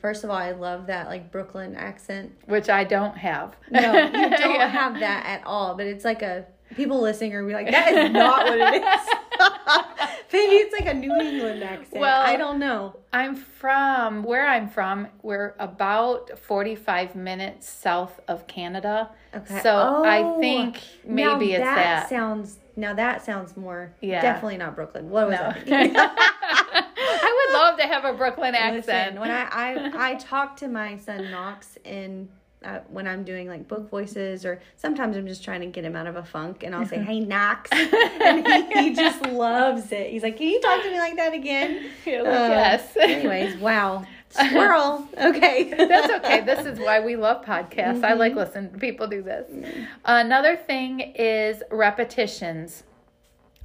First 0.00 0.24
of 0.24 0.30
all, 0.30 0.36
I 0.36 0.52
love 0.52 0.86
that 0.86 1.08
like 1.08 1.30
Brooklyn 1.30 1.74
accent. 1.76 2.32
Which 2.46 2.68
I 2.70 2.84
don't 2.84 3.16
have. 3.18 3.54
No, 3.70 3.80
you 3.80 4.10
don't 4.12 4.54
Yeah. 4.54 4.66
have 4.66 4.98
that 5.00 5.26
at 5.26 5.46
all. 5.46 5.76
But 5.76 5.86
it's 5.86 6.04
like 6.04 6.22
a 6.22 6.46
people 6.76 7.00
listening 7.00 7.34
are 7.34 7.42
gonna 7.42 7.48
be 7.48 7.64
like, 7.64 7.72
that 7.72 7.92
is 7.92 8.10
not 8.10 8.46
what 8.46 8.58
it 8.58 8.82
is. 8.82 9.08
Maybe 10.32 10.54
it's 10.56 10.72
like 10.72 10.86
a 10.88 10.94
New 10.94 11.12
England 11.14 11.62
accent. 11.64 12.00
Well, 12.00 12.22
I 12.24 12.36
don't 12.36 12.58
know. 12.60 12.96
I'm 13.12 13.34
from 13.34 14.22
where 14.22 14.46
I'm 14.46 14.68
from. 14.68 15.08
We're 15.22 15.54
about 15.58 16.38
45 16.38 17.16
minutes 17.16 17.68
south 17.68 18.20
of 18.28 18.46
Canada. 18.46 19.10
Okay. 19.34 19.60
So 19.60 19.74
I 20.04 20.22
Oh, 20.22 20.38
think 20.40 20.80
now 21.04 21.36
maybe 21.36 21.52
it's 21.54 21.64
that. 21.64 22.08
sounds. 22.08 22.58
Now 22.76 22.94
that 22.94 23.24
sounds 23.24 23.56
more. 23.56 23.92
Yeah. 24.00 24.20
Definitely 24.22 24.58
not 24.58 24.76
Brooklyn. 24.76 25.10
What 25.10 25.28
was 25.28 25.38
No. 25.38 25.52
I? 25.76 26.86
I 27.22 27.46
would 27.48 27.58
love 27.58 27.78
to 27.78 27.86
have 27.86 28.04
a 28.04 28.16
Brooklyn 28.16 28.54
accent. 28.54 28.86
Listen, 29.16 29.20
when 29.20 29.30
I, 29.30 29.48
I 29.50 30.12
I 30.12 30.14
talk 30.14 30.56
to 30.58 30.68
my 30.68 30.96
son 30.96 31.30
Knox 31.30 31.76
in 31.84 32.28
uh, 32.64 32.80
when 32.88 33.06
I'm 33.06 33.24
doing 33.24 33.48
like 33.48 33.66
book 33.68 33.88
voices 33.90 34.44
or 34.44 34.60
sometimes 34.76 35.16
I'm 35.16 35.26
just 35.26 35.42
trying 35.42 35.60
to 35.62 35.66
get 35.66 35.84
him 35.84 35.96
out 35.96 36.06
of 36.06 36.16
a 36.16 36.22
funk 36.22 36.62
and 36.62 36.74
I'll 36.74 36.84
say 36.86 36.98
hey 37.02 37.20
Knox 37.20 37.70
and 37.72 38.46
he, 38.46 38.80
he 38.90 38.94
just 38.94 39.24
loves 39.26 39.90
it. 39.92 40.10
He's 40.10 40.22
like, 40.22 40.36
can 40.36 40.48
you 40.48 40.60
talk 40.60 40.82
to 40.82 40.90
me 40.90 40.98
like 40.98 41.16
that 41.16 41.32
again? 41.32 41.90
You're 42.04 42.20
Uh, 42.26 42.48
yes. 42.48 42.94
Anyways, 43.00 43.56
wow, 43.56 44.04
squirrel. 44.28 45.08
Okay, 45.18 45.72
That's 45.74 46.12
okay. 46.24 46.40
This 46.42 46.66
is 46.66 46.78
why 46.78 47.00
we 47.00 47.16
love 47.16 47.44
podcasts. 47.44 48.04
I 48.04 48.10
Mm-hmm. 48.10 48.18
like 48.18 48.34
listen. 48.34 48.68
people 48.78 49.06
do 49.06 49.22
this. 49.22 49.46
Another 50.04 50.56
thing 50.56 51.00
is 51.00 51.62
repetitions. 51.70 52.82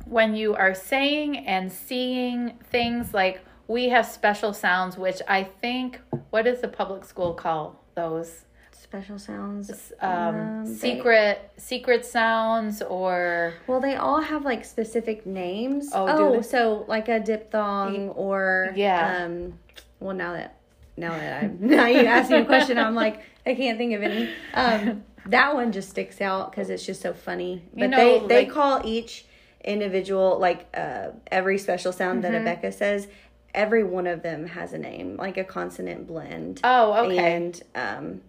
When 0.05 0.35
you 0.35 0.53
are 0.55 0.73
saying 0.75 1.37
and 1.47 1.71
seeing 1.71 2.53
things 2.71 3.13
like 3.13 3.41
we 3.67 3.89
have 3.89 4.05
special 4.05 4.53
sounds, 4.53 4.97
which 4.97 5.19
I 5.27 5.43
think, 5.43 5.99
what 6.29 6.43
does 6.45 6.61
the 6.61 6.67
public 6.67 7.03
school 7.05 7.33
call 7.33 7.83
those? 7.95 8.45
Special 8.85 9.17
sounds. 9.17 9.91
um, 9.99 10.11
Um, 10.11 10.65
they- 10.65 10.73
secret 10.73 11.51
secret 11.57 12.05
sounds 12.05 12.81
or 12.83 13.55
Well, 13.67 13.81
they 13.81 13.95
all 13.95 14.21
have 14.21 14.45
like 14.45 14.63
specific 14.63 15.25
names. 15.25 15.89
Oh, 15.93 16.07
oh 16.07 16.41
so 16.41 16.85
like 16.87 17.09
a 17.09 17.19
diphthong 17.19 18.09
or 18.09 18.71
Yeah. 18.75 19.23
Um, 19.25 19.59
well, 19.99 20.15
now 20.15 20.33
that 20.33 20.55
now 20.97 21.11
that 21.11 21.43
I'm 21.43 21.57
now 21.67 21.87
you 21.87 22.05
asked 22.05 22.29
me 22.29 22.37
a 22.37 22.45
question, 22.45 22.77
I'm 22.77 22.93
like 22.95 23.21
I 23.45 23.55
can't 23.55 23.77
think 23.79 23.93
of 23.95 24.03
any. 24.03 24.29
Um, 24.53 25.03
that 25.25 25.55
one 25.55 25.71
just 25.71 25.89
sticks 25.89 26.21
out 26.21 26.51
because 26.51 26.69
it's 26.69 26.85
just 26.85 27.01
so 27.01 27.11
funny. 27.13 27.63
But 27.73 27.81
You 27.81 27.87
know, 27.87 27.97
they 28.19 28.27
they 28.27 28.45
like- 28.45 28.53
call 28.53 28.81
each 28.85 29.25
individual 29.63 30.37
like 30.37 30.67
uh, 30.75 31.07
every 31.31 31.57
special 31.57 31.91
sound 31.91 32.23
that 32.23 32.33
Mm-hmm. 32.33 32.65
Abeka 32.67 32.71
says. 32.73 33.07
Every 33.55 33.85
one 33.85 34.05
of 34.05 34.21
them 34.21 34.47
has 34.47 34.73
a 34.73 34.77
name, 34.77 35.15
like 35.15 35.37
a 35.37 35.43
consonant 35.45 36.07
blend. 36.07 36.59
Oh, 36.61 37.05
okay. 37.05 37.35
And 37.35 37.63
um, 37.73 38.21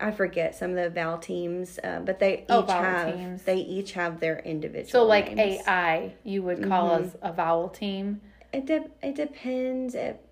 I 0.00 0.10
forget 0.10 0.54
some 0.54 0.70
of 0.70 0.76
the 0.76 0.90
vowel 0.90 1.18
teams, 1.18 1.78
uh, 1.82 2.00
but 2.04 2.18
they 2.18 2.40
each 2.40 2.44
Oh, 2.50 2.62
vowel 2.62 2.82
have 2.82 3.14
teams. 3.14 3.42
they 3.44 3.56
each 3.56 3.92
have 3.92 4.20
their 4.20 4.40
individual. 4.40 4.90
so 4.90 5.04
like 5.04 5.34
names. 5.34 5.62
AI 5.66 6.14
you 6.22 6.42
would 6.42 6.66
call 6.68 6.90
Mm-hmm. 6.90 7.04
us 7.08 7.16
a 7.22 7.32
vowel 7.32 7.68
team. 7.68 8.20
It 8.52 8.66
de- 8.66 8.90
it 9.02 9.14
depends. 9.14 9.94
It, 9.94 10.22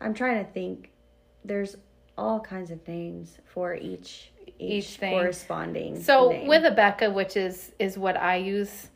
I'm 0.00 0.14
trying 0.14 0.44
to 0.44 0.50
think. 0.52 0.90
There's 1.44 1.76
all 2.18 2.38
kinds 2.40 2.70
of 2.70 2.86
names 2.86 3.38
for 3.46 3.74
each 3.74 4.30
each, 4.58 4.84
Each 4.90 4.96
thing. 4.98 5.12
corresponding. 5.12 6.02
So 6.02 6.28
name. 6.30 6.46
with 6.48 6.62
Abeka, 6.64 7.12
which 7.12 7.36
is 7.36 7.72
is 7.78 7.96
what 7.98 8.16
I 8.16 8.36
use, 8.36 8.89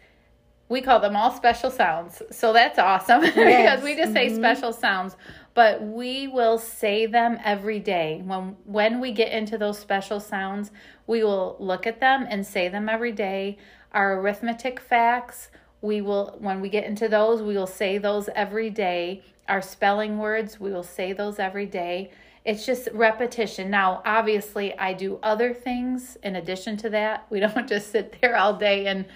we 0.74 0.82
call 0.82 0.98
them 0.98 1.14
all 1.14 1.30
special 1.30 1.70
sounds. 1.70 2.20
So 2.32 2.52
that's 2.52 2.80
awesome 2.80 3.20
because 3.22 3.80
we 3.80 3.94
just 3.94 4.12
say 4.12 4.26
mm-hmm. 4.26 4.36
special 4.36 4.72
sounds, 4.72 5.16
but 5.54 5.80
we 5.80 6.26
will 6.26 6.58
say 6.58 7.06
them 7.06 7.38
every 7.44 7.78
day. 7.78 8.20
When 8.24 8.56
when 8.64 8.98
we 8.98 9.12
get 9.12 9.30
into 9.30 9.56
those 9.56 9.78
special 9.78 10.18
sounds, 10.18 10.72
we 11.06 11.22
will 11.22 11.56
look 11.60 11.86
at 11.86 12.00
them 12.00 12.26
and 12.28 12.44
say 12.44 12.68
them 12.68 12.88
every 12.88 13.12
day. 13.12 13.56
Our 13.92 14.20
arithmetic 14.20 14.80
facts, 14.80 15.48
we 15.80 16.00
will 16.00 16.36
when 16.40 16.60
we 16.60 16.68
get 16.68 16.84
into 16.86 17.08
those, 17.08 17.40
we 17.40 17.54
will 17.54 17.68
say 17.68 17.98
those 17.98 18.28
every 18.34 18.68
day. 18.68 19.22
Our 19.46 19.62
spelling 19.62 20.18
words, 20.18 20.58
we 20.58 20.72
will 20.72 20.82
say 20.82 21.12
those 21.12 21.38
every 21.38 21.66
day 21.66 22.10
it's 22.44 22.66
just 22.66 22.88
repetition. 22.92 23.70
Now, 23.70 24.02
obviously, 24.04 24.78
I 24.78 24.92
do 24.92 25.18
other 25.22 25.54
things 25.54 26.18
in 26.22 26.36
addition 26.36 26.76
to 26.78 26.90
that. 26.90 27.26
We 27.30 27.40
don't 27.44 27.66
just 27.66 27.90
sit 27.92 28.18
there 28.20 28.36
all 28.36 28.54
day 28.54 28.86
and 28.86 29.06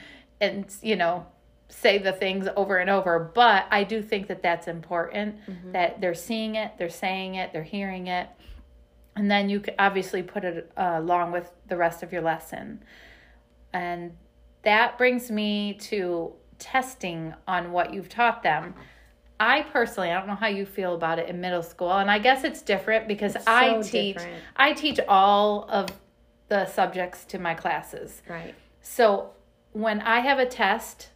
and 0.41 0.73
you 0.83 0.97
know 0.97 1.27
say 1.69 1.99
the 1.99 2.13
things 2.13 2.49
over 2.57 2.79
and 2.79 2.89
over. 2.89 3.31
But 3.35 3.67
I 3.71 3.85
do 3.85 4.03
think 4.03 4.27
that 4.29 4.43
that's 4.43 4.69
important 4.69 5.37
that 5.73 6.01
they're 6.01 6.15
seeing 6.15 6.55
it, 6.55 6.73
they're 6.79 6.89
saying 6.89 7.35
it, 7.37 7.53
they're 7.53 7.63
hearing 7.63 8.07
it, 8.07 8.29
and 9.17 9.31
then 9.31 9.49
you 9.49 9.63
obviously 9.79 10.23
put 10.23 10.45
it 10.45 10.71
uh, 10.77 10.95
along 10.97 11.33
with 11.33 11.51
the 11.69 11.77
rest 11.77 12.03
of 12.03 12.13
your 12.13 12.23
lesson. 12.23 12.83
And 13.73 14.17
that 14.63 14.97
brings 14.97 15.31
me 15.31 15.75
to 15.75 16.33
testing 16.59 17.35
on 17.47 17.73
what 17.73 17.93
you've 17.93 18.09
taught 18.09 18.43
them. 18.43 18.75
I 19.41 19.63
personally, 19.63 20.11
I 20.11 20.15
don't 20.19 20.27
know 20.27 20.35
how 20.35 20.49
you 20.49 20.67
feel 20.67 20.95
about 20.95 21.19
it 21.19 21.29
in 21.29 21.41
middle 21.41 21.63
school, 21.63 21.93
and 21.93 22.11
I 22.11 22.19
guess 22.19 22.45
it's 22.45 22.63
different 22.63 23.07
because 23.07 23.37
I 23.47 23.81
so 23.81 23.83
teach 23.83 24.17
different. 24.17 24.43
I 24.57 24.73
teach 24.73 24.99
all 25.07 25.69
of 25.69 25.89
the 26.49 26.67
subjects 26.67 27.25
to 27.27 27.39
my 27.39 27.55
classes. 27.55 28.23
right. 28.29 28.55
So 28.81 29.31
when 29.73 30.01
I 30.01 30.21
have 30.21 30.39
a 30.39 30.47
test, 30.47 31.11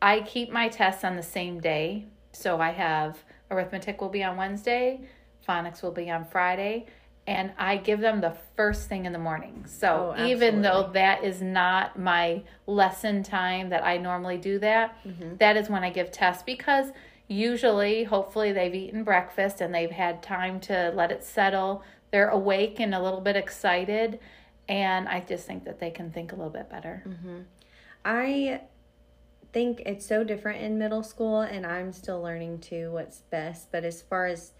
I 0.00 0.20
keep 0.20 0.50
my 0.50 0.68
tests 0.68 1.04
on 1.04 1.16
the 1.16 1.22
same 1.22 1.60
day. 1.60 2.06
So 2.32 2.60
I 2.60 2.70
have 2.70 3.18
arithmetic 3.50 4.00
will 4.00 4.08
be 4.08 4.22
on 4.22 4.36
Wednesday, 4.36 5.00
phonics 5.48 5.82
will 5.82 5.90
be 5.90 6.10
on 6.10 6.24
Friday, 6.24 6.86
and 7.26 7.52
I 7.58 7.76
give 7.76 8.00
them 8.00 8.20
the 8.20 8.34
first 8.56 8.88
thing 8.88 9.04
in 9.04 9.12
the 9.12 9.18
morning. 9.18 9.64
So 9.66 10.14
Oh, 10.16 10.26
even 10.26 10.62
though 10.62 10.90
that 10.94 11.24
is 11.24 11.42
not 11.42 11.98
my 11.98 12.42
lesson 12.66 13.22
time 13.22 13.68
that 13.70 13.84
I 13.84 13.98
normally 13.98 14.38
do 14.38 14.58
that, 14.60 14.96
mm-hmm. 15.04 15.36
that 15.36 15.56
is 15.56 15.68
when 15.68 15.84
I 15.84 15.90
give 15.90 16.10
tests 16.10 16.42
because 16.42 16.90
usually 17.26 18.04
hopefully 18.04 18.52
they've 18.52 18.74
eaten 18.74 19.04
breakfast 19.04 19.60
and 19.60 19.74
they've 19.74 19.90
had 19.90 20.22
time 20.22 20.58
to 20.60 20.90
let 20.94 21.12
it 21.12 21.22
settle. 21.22 21.82
They're 22.10 22.30
awake 22.30 22.80
and 22.80 22.94
a 22.94 23.02
little 23.02 23.20
bit 23.20 23.36
excited 23.36 24.18
and 24.68 25.08
I 25.08 25.20
just 25.20 25.46
think 25.46 25.64
that 25.64 25.80
they 25.80 25.90
can 25.90 26.10
think 26.10 26.32
a 26.32 26.34
little 26.34 26.52
bit 26.52 26.70
better. 26.70 27.02
Mm-hmm. 27.06 27.38
I 28.04 28.62
think 29.52 29.82
it's 29.86 30.06
so 30.06 30.24
different 30.24 30.62
in 30.62 30.78
middle 30.78 31.02
school, 31.02 31.40
and 31.40 31.64
I'm 31.66 31.92
still 31.92 32.20
learning 32.22 32.58
too 32.60 32.90
what's 32.92 33.20
best. 33.30 33.70
But 33.72 33.84
as 33.84 34.02
far 34.02 34.26
as 34.26 34.52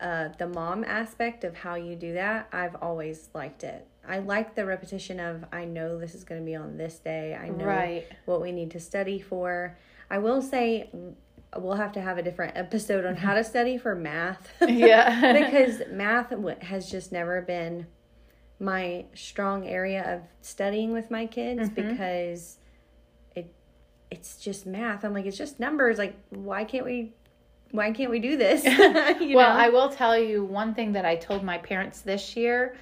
uh, 0.00 0.28
the 0.38 0.48
mom 0.48 0.82
aspect 0.84 1.44
of 1.44 1.56
how 1.56 1.74
you 1.76 1.94
do 1.96 2.12
that, 2.14 2.48
I've 2.52 2.74
always 2.82 3.28
liked 3.34 3.62
it. 3.64 3.86
I 4.06 4.18
like 4.18 4.54
the 4.56 4.66
repetition 4.66 5.20
of 5.20 5.44
I 5.52 5.64
know 5.64 5.96
this 5.98 6.14
is 6.14 6.24
going 6.24 6.40
to 6.40 6.44
be 6.44 6.56
on 6.56 6.76
this 6.76 6.98
day. 6.98 7.38
I 7.40 7.48
know 7.50 7.64
Right. 7.66 8.06
what 8.24 8.42
we 8.42 8.50
need 8.50 8.72
to 8.72 8.80
study 8.80 9.20
for. 9.20 9.76
I 10.10 10.18
will 10.18 10.42
say 10.42 10.90
we'll 11.56 11.74
have 11.76 11.92
to 11.92 12.00
have 12.00 12.18
a 12.18 12.22
different 12.22 12.56
episode 12.56 13.04
on 13.04 13.14
how 13.14 13.34
to 13.34 13.44
study 13.52 13.78
for 13.78 13.94
math. 13.94 14.50
Yeah. 14.68 15.32
because 15.50 15.82
math 15.90 16.30
has 16.62 16.90
just 16.90 17.12
never 17.12 17.40
been 17.42 17.86
my 18.58 19.04
strong 19.14 19.66
area 19.68 20.02
of 20.16 20.22
studying 20.40 20.92
with 20.92 21.10
my 21.10 21.26
kids 21.26 21.68
Mm-hmm. 21.68 21.88
because 21.90 22.58
it's 24.12 24.36
just 24.36 24.66
math. 24.66 25.04
I'm 25.04 25.14
like 25.14 25.26
it's 25.26 25.38
just 25.38 25.58
numbers. 25.58 25.96
Like 25.98 26.14
why 26.30 26.64
can't 26.64 26.84
we 26.84 27.12
why 27.72 27.90
can't 27.92 28.10
we 28.10 28.18
do 28.20 28.36
this? 28.36 28.62
You 29.20 29.36
well, 29.36 29.54
know? 29.54 29.60
I 29.64 29.68
will 29.70 29.88
tell 29.88 30.16
you 30.18 30.44
one 30.44 30.74
thing 30.74 30.92
that 30.92 31.04
I 31.06 31.16
told 31.16 31.42
my 31.42 31.58
parents 31.58 32.02
this 32.02 32.36
year 32.36 32.76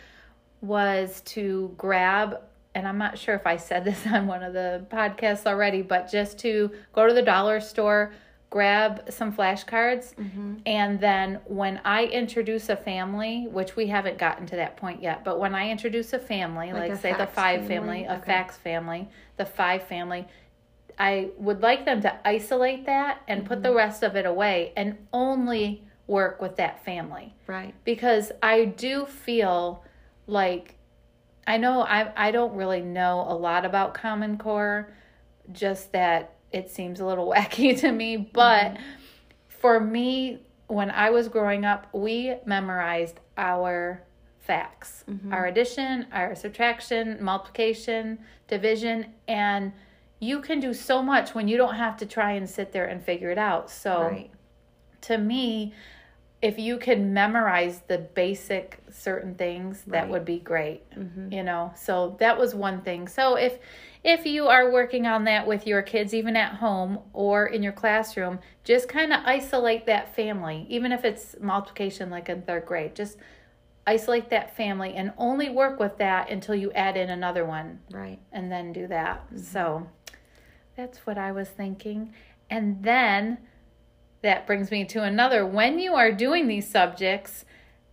was 0.60 1.20
to 1.22 1.72
grab, 1.78 2.40
and 2.74 2.86
I'm 2.86 2.98
not 2.98 3.16
sure 3.18 3.34
if 3.34 3.46
I 3.46 3.56
said 3.56 3.84
this 3.88 4.06
on 4.06 4.26
one 4.26 4.42
of 4.42 4.52
the 4.52 4.84
podcasts 4.90 5.46
already, 5.46 5.82
but 5.82 6.10
just 6.10 6.38
to 6.40 6.70
go 6.92 7.06
to 7.06 7.14
the 7.14 7.22
dollar 7.22 7.60
store, 7.60 8.12
grab 8.50 9.04
some 9.10 9.32
flashcards, 9.32 10.14
Mm-hmm. 10.16 10.54
and 10.66 10.98
then 11.00 11.38
when 11.46 11.80
I 11.84 12.06
introduce 12.06 12.68
a 12.68 12.76
family, 12.76 13.46
which 13.50 13.76
we 13.76 13.86
haven't 13.86 14.18
gotten 14.18 14.44
to 14.46 14.56
that 14.56 14.76
point 14.76 15.00
yet, 15.02 15.24
but 15.24 15.38
when 15.38 15.54
I 15.54 15.70
introduce 15.70 16.12
a 16.12 16.18
family, 16.18 16.72
Like 16.72 16.90
like, 16.90 17.00
say 17.00 17.12
the 17.16 17.26
five 17.28 17.60
family? 17.66 18.02
family, 18.02 18.04
a 18.06 18.14
Okay. 18.16 18.26
facts 18.26 18.56
family, 18.56 19.08
the 19.36 19.46
five 19.46 19.84
family, 19.84 20.26
I 21.00 21.30
would 21.38 21.62
like 21.62 21.84
them 21.86 22.00
to 22.02 22.28
isolate 22.28 22.84
that 22.86 23.22
and 23.26 23.44
put 23.46 23.58
Mm-hmm. 23.58 23.62
the 23.62 23.74
rest 23.74 24.02
of 24.02 24.14
it 24.16 24.26
away 24.26 24.72
and 24.76 24.98
only 25.12 25.82
work 26.06 26.42
with 26.42 26.56
that 26.56 26.84
family 26.84 27.34
right. 27.46 27.72
because 27.84 28.30
I 28.42 28.66
do 28.66 29.06
feel 29.06 29.82
like 30.26 30.76
I 31.46 31.56
know 31.56 31.80
I 31.82 32.12
I 32.28 32.30
don't 32.30 32.54
really 32.54 32.82
know 32.82 33.24
a 33.28 33.34
lot 33.34 33.64
about 33.64 33.94
Common 33.94 34.36
Core, 34.38 34.92
just 35.52 35.92
that 35.92 36.34
it 36.52 36.70
seems 36.70 37.00
a 37.00 37.06
little 37.06 37.28
wacky 37.34 37.78
to 37.80 37.90
me, 37.90 38.16
but 38.16 38.76
for 39.48 39.80
me 39.80 40.40
when 40.66 40.90
I 40.90 41.10
was 41.10 41.28
growing 41.28 41.64
up, 41.64 41.88
we 41.92 42.34
memorized 42.44 43.18
our 43.36 44.02
facts, 44.38 45.04
our 45.32 45.46
addition, 45.46 46.06
our 46.12 46.34
subtraction, 46.34 47.18
multiplication, 47.20 48.18
division, 48.48 49.06
and 49.26 49.72
you 50.20 50.40
can 50.40 50.60
do 50.60 50.72
so 50.74 51.02
much 51.02 51.34
when 51.34 51.48
you 51.48 51.56
don't 51.56 51.74
have 51.74 51.96
to 51.96 52.06
try 52.06 52.32
and 52.32 52.48
sit 52.48 52.72
there 52.72 52.84
and 52.84 53.02
figure 53.02 53.30
it 53.30 53.38
out. 53.38 53.70
So 53.70 54.02
Right. 54.02 54.30
to 55.02 55.18
me, 55.18 55.72
if 56.42 56.58
you 56.58 56.78
can 56.78 57.12
memorize 57.12 57.82
the 57.86 57.98
basic 57.98 58.78
certain 58.90 59.34
things, 59.34 59.82
that 59.84 60.02
Right. 60.02 60.10
would 60.10 60.24
be 60.24 60.38
great. 60.38 60.88
Mm-hmm. 60.92 61.32
You 61.32 61.42
know, 61.42 61.72
so 61.74 62.16
that 62.18 62.38
was 62.38 62.54
one 62.54 62.80
thing. 62.82 63.08
So 63.08 63.34
if 63.36 63.58
if 64.02 64.24
you 64.24 64.46
are 64.48 64.70
working 64.70 65.06
on 65.06 65.24
that 65.24 65.46
with 65.46 65.66
your 65.66 65.82
kids, 65.82 66.14
even 66.14 66.34
at 66.34 66.54
home 66.54 67.00
or 67.12 67.46
in 67.46 67.62
your 67.62 67.72
classroom, 67.72 68.38
just 68.64 68.88
kind 68.88 69.12
of 69.12 69.20
isolate 69.26 69.84
that 69.86 70.14
family, 70.16 70.64
even 70.70 70.92
if 70.92 71.04
it's 71.04 71.36
multiplication 71.40 72.08
like 72.08 72.30
in 72.30 72.40
third 72.42 72.64
grade. 72.64 72.94
Just 72.94 73.18
isolate 73.86 74.30
that 74.30 74.56
family 74.56 74.94
and 74.94 75.12
only 75.18 75.50
work 75.50 75.78
with 75.80 75.98
that 75.98 76.30
until 76.30 76.54
you 76.54 76.70
add 76.72 76.96
in 76.96 77.10
another 77.10 77.44
one 77.44 77.80
Right. 77.90 78.18
and 78.32 78.50
then 78.50 78.72
do 78.72 78.86
that. 78.86 79.26
Mm-hmm. 79.26 79.38
So 79.38 79.86
that's 80.80 81.06
what 81.06 81.18
I 81.18 81.30
was 81.30 81.48
thinking. 81.48 82.14
And 82.48 82.82
then 82.82 83.36
that 84.22 84.46
brings 84.46 84.70
me 84.70 84.86
to 84.86 85.02
another. 85.02 85.44
When 85.44 85.78
you 85.78 85.94
are 85.94 86.10
doing 86.10 86.48
these 86.48 86.66
subjects, 86.66 87.44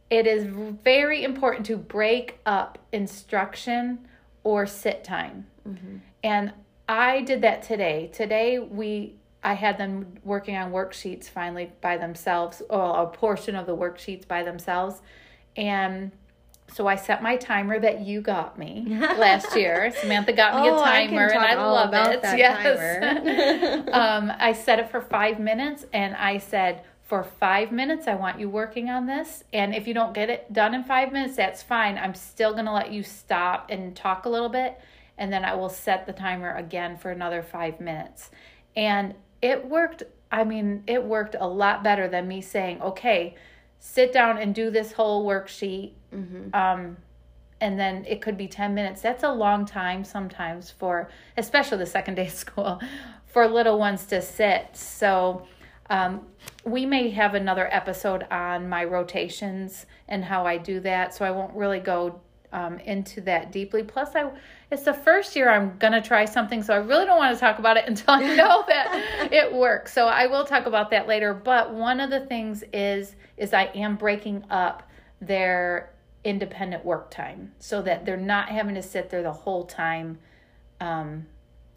it 0.10 0.26
is 0.26 0.46
very 0.46 1.26
important 1.26 1.66
to 1.66 1.76
break 1.76 2.40
up 2.46 2.78
instruction 2.94 4.08
or 4.46 4.66
sit 4.66 5.04
time. 5.04 5.48
Mm-hmm. 5.68 5.98
And 6.24 6.54
I 6.88 7.22
did 7.22 7.42
that 7.42 7.62
today. 7.62 8.10
Today 8.14 8.60
we 8.60 9.16
I 9.44 9.54
had 9.54 9.78
them 9.78 10.18
working 10.24 10.56
on 10.58 10.72
worksheets 10.72 11.26
finally 11.26 11.72
by 11.80 11.98
themselves, 11.98 12.62
or 12.70 13.04
a 13.04 13.08
portion 13.08 13.56
of 13.56 13.66
the 13.66 13.76
worksheets 13.76 14.28
by 14.28 14.44
themselves. 14.44 15.02
And 15.56 16.12
so 16.74 16.86
I 16.88 16.96
set 16.96 17.24
my 17.24 17.38
timer 17.38 17.80
that 17.80 18.02
you 18.02 18.22
got 18.22 18.58
me 18.58 18.86
last 19.00 19.56
year. 19.56 19.92
Samantha 20.02 20.34
got 20.34 20.62
me 20.62 20.70
Oh, 20.70 20.76
a 20.76 20.82
I 20.82 21.08
timer 21.08 21.28
and 21.28 21.40
I 21.40 21.56
love 21.56 21.94
it. 21.94 22.20
yes. 22.24 23.88
um, 23.94 24.32
I 24.38 24.54
set 24.54 24.80
it 24.80 24.90
for 24.90 25.02
five 25.02 25.40
minutes 25.40 25.86
and 25.94 26.16
I 26.16 26.38
said 26.38 26.84
for 27.04 27.24
five 27.24 27.72
minutes, 27.72 28.06
I 28.06 28.16
want 28.16 28.38
you 28.38 28.50
working 28.50 28.90
on 28.90 29.06
this. 29.06 29.46
And 29.54 29.74
if 29.74 29.88
you 29.88 29.94
don't 29.94 30.14
get 30.14 30.30
it 30.30 30.52
done 30.52 30.74
in 30.74 30.84
five 30.84 31.14
minutes, 31.14 31.38
that's 31.38 31.64
fine. 31.64 31.98
I'm 31.98 32.14
still 32.14 32.52
going 32.52 32.66
to 32.66 32.74
let 32.74 32.92
you 32.92 33.02
stop 33.02 33.68
and 33.70 33.96
talk 33.96 34.26
a 34.26 34.30
little 34.30 34.50
bit. 34.50 34.78
And 35.18 35.32
then 35.32 35.46
I 35.46 35.56
will 35.56 35.70
set 35.70 36.06
the 36.06 36.12
timer 36.12 36.54
again 36.54 36.98
for 36.98 37.10
another 37.10 37.42
five 37.42 37.80
minutes. 37.80 38.30
And 38.76 39.14
it 39.42 39.66
worked. 39.66 40.04
I 40.30 40.44
mean, 40.44 40.84
it 40.86 41.02
worked 41.02 41.38
a 41.40 41.48
lot 41.48 41.82
better 41.82 42.10
than 42.10 42.28
me 42.28 42.42
saying, 42.42 42.82
okay, 42.82 43.36
sit 43.80 44.14
down 44.14 44.38
and 44.38 44.54
do 44.54 44.70
this 44.70 44.92
whole 44.92 45.26
worksheet. 45.26 45.94
Mm-hmm. 46.14 46.56
Um, 46.56 46.98
and 47.60 47.80
then 47.80 48.06
it 48.06 48.22
could 48.22 48.38
be 48.38 48.48
10 48.48 48.74
minutes. 48.76 49.02
That's 49.02 49.24
a 49.24 49.32
long 49.32 49.66
time 49.66 50.04
sometimes 50.04 50.70
for, 50.70 51.10
especially 51.38 51.80
the 51.80 51.86
second 51.86 52.16
day 52.16 52.28
of 52.28 52.34
school, 52.34 52.80
for 53.26 53.48
little 53.48 53.80
ones 53.80 54.06
to 54.08 54.22
sit. 54.22 54.76
So, 54.76 55.48
um, 55.90 56.28
we 56.66 56.86
may 56.86 57.10
have 57.12 57.34
another 57.34 57.70
episode 57.74 58.24
on 58.30 58.68
my 58.68 58.84
rotations 58.84 59.86
and 60.08 60.24
how 60.26 60.46
I 60.46 60.58
do 60.58 60.80
that. 60.82 61.14
So 61.14 61.24
I 61.24 61.32
won't 61.32 61.56
really 61.56 61.80
go 61.80 62.20
um, 62.52 62.80
into 62.80 63.22
that 63.22 63.52
deeply. 63.52 63.84
Plus, 63.84 64.16
I 64.16 64.30
it's 64.70 64.84
the 64.84 64.94
first 64.94 65.36
year 65.36 65.50
I'm 65.50 65.78
gonna 65.78 66.02
try 66.02 66.26
something, 66.26 66.62
so 66.62 66.74
I 66.74 66.78
really 66.78 67.06
don't 67.06 67.18
want 67.18 67.36
to 67.36 67.40
talk 67.40 67.60
about 67.60 67.78
it 67.78 67.86
until 67.88 68.14
I 68.14 68.36
know 68.36 68.64
that 68.68 69.30
it 69.32 69.54
works. 69.54 69.94
So 69.94 70.08
I 70.08 70.28
will 70.28 70.46
talk 70.46 70.66
about 70.66 70.90
that 70.92 71.08
later. 71.08 71.34
But 71.34 71.74
one 71.74 72.00
of 72.00 72.10
the 72.10 72.22
things 72.22 72.64
is 72.74 73.16
is 73.38 73.54
I 73.54 73.66
am 73.76 73.96
breaking 73.96 74.44
up 74.50 74.84
their 75.22 75.94
independent 76.24 76.84
work 76.84 77.10
time 77.10 77.54
so 77.60 77.82
that 77.82 78.06
they're 78.06 78.18
not 78.18 78.50
having 78.50 78.76
to 78.76 78.84
sit 78.84 79.10
there 79.10 79.24
the 79.24 79.32
whole 79.32 79.66
time. 79.66 80.20
Um, 80.80 81.28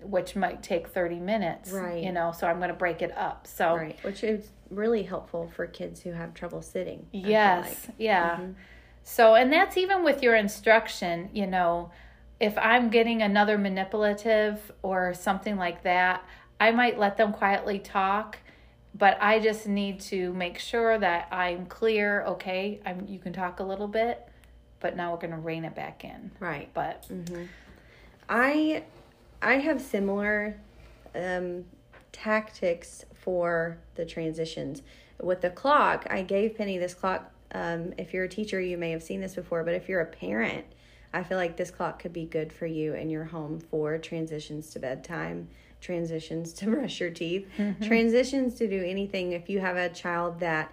which 0.03 0.35
might 0.35 0.63
take 0.63 0.89
30 0.89 1.19
minutes 1.19 1.71
right 1.73 2.03
you 2.03 2.11
know 2.11 2.33
so 2.33 2.47
i'm 2.47 2.57
going 2.57 2.71
to 2.71 2.75
break 2.75 3.03
it 3.03 3.17
up 3.17 3.47
so 3.47 3.77
right 3.77 3.99
which 4.03 4.25
is 4.25 4.49
really 4.71 5.03
helpful 5.03 5.51
for 5.55 5.67
kids 5.67 6.01
who 6.01 6.13
have 6.13 6.33
trouble 6.33 6.63
sitting 6.63 7.07
yes 7.13 7.67
like. 7.87 7.95
yeah 7.99 8.37
mm-hmm. 8.37 8.53
so 9.03 9.35
and 9.35 9.53
that's 9.53 9.77
even 9.77 10.03
with 10.03 10.23
your 10.23 10.35
instruction 10.35 11.29
you 11.35 11.47
know 11.47 11.91
if 12.41 12.57
i'm 12.59 12.89
getting 12.89 13.23
another 13.23 13.57
manipulative 13.57 14.73
or 14.83 15.15
something 15.15 15.57
like 15.57 15.83
that 15.83 16.25
i 16.59 16.71
might 16.71 16.99
let 16.99 17.17
them 17.17 17.33
quietly 17.33 17.79
talk 17.79 18.39
but 18.95 19.17
i 19.21 19.39
just 19.39 19.69
need 19.69 20.01
to 20.01 20.33
make 20.33 20.59
sure 20.59 20.99
that 20.99 21.29
i'm 21.31 21.67
clear 21.67 22.23
okay 22.25 22.81
i'm 22.85 23.07
you 23.07 23.19
can 23.19 23.33
talk 23.33 23.61
a 23.61 23.65
little 23.65 23.89
bit 23.89 24.27
but 24.81 24.97
now 24.97 25.13
we're 25.13 25.19
going 25.19 25.31
to 25.31 25.37
rein 25.37 25.65
it 25.65 25.75
back 25.75 26.05
in 26.05 26.31
right 26.41 26.71
but 26.75 27.07
mm-hmm. 27.09 27.45
i 28.29 28.83
I 29.43 29.55
have 29.55 29.81
similar 29.81 30.61
um, 31.15 31.65
tactics 32.13 33.05
for 33.15 33.79
the 33.95 34.05
transitions. 34.05 34.83
With 35.21 35.41
the 35.41 35.51
clock, 35.51 36.07
I 36.11 36.23
gave 36.23 36.57
Penny 36.57 36.79
this 36.79 36.95
clock. 36.95 37.31
Um, 37.53 37.95
if 37.99 38.13
you're 38.13 38.25
a 38.25 38.29
teacher, 38.29 38.61
you 38.61 38.79
may 38.79 38.91
have 38.91 39.03
seen 39.03 39.21
this 39.21 39.35
before, 39.35 39.65
but 39.65 39.75
if 39.75 39.89
you're 39.89 40.01
a 40.01 40.07
parent, 40.07 40.67
I 41.13 41.23
feel 41.23 41.39
like 41.39 41.57
this 41.57 41.71
clock 41.71 42.01
could 42.01 42.13
be 42.13 42.25
good 42.25 42.53
for 42.53 42.67
you 42.67 42.95
in 42.95 43.11
your 43.11 43.25
home 43.25 43.61
for 43.61 43.99
transitions 43.99 44.71
to 44.71 44.79
bedtime, 44.79 45.49
transitions 45.81 46.53
to 46.55 46.67
brush 46.71 47.01
your 47.01 47.11
teeth, 47.11 47.49
mm-hmm. 47.59 47.85
transitions 47.85 48.55
to 48.55 48.69
do 48.69 48.83
anything. 48.85 49.33
If 49.33 49.49
you 49.49 49.61
have 49.61 49.77
a 49.77 49.89
child 49.89 50.41
that 50.41 50.73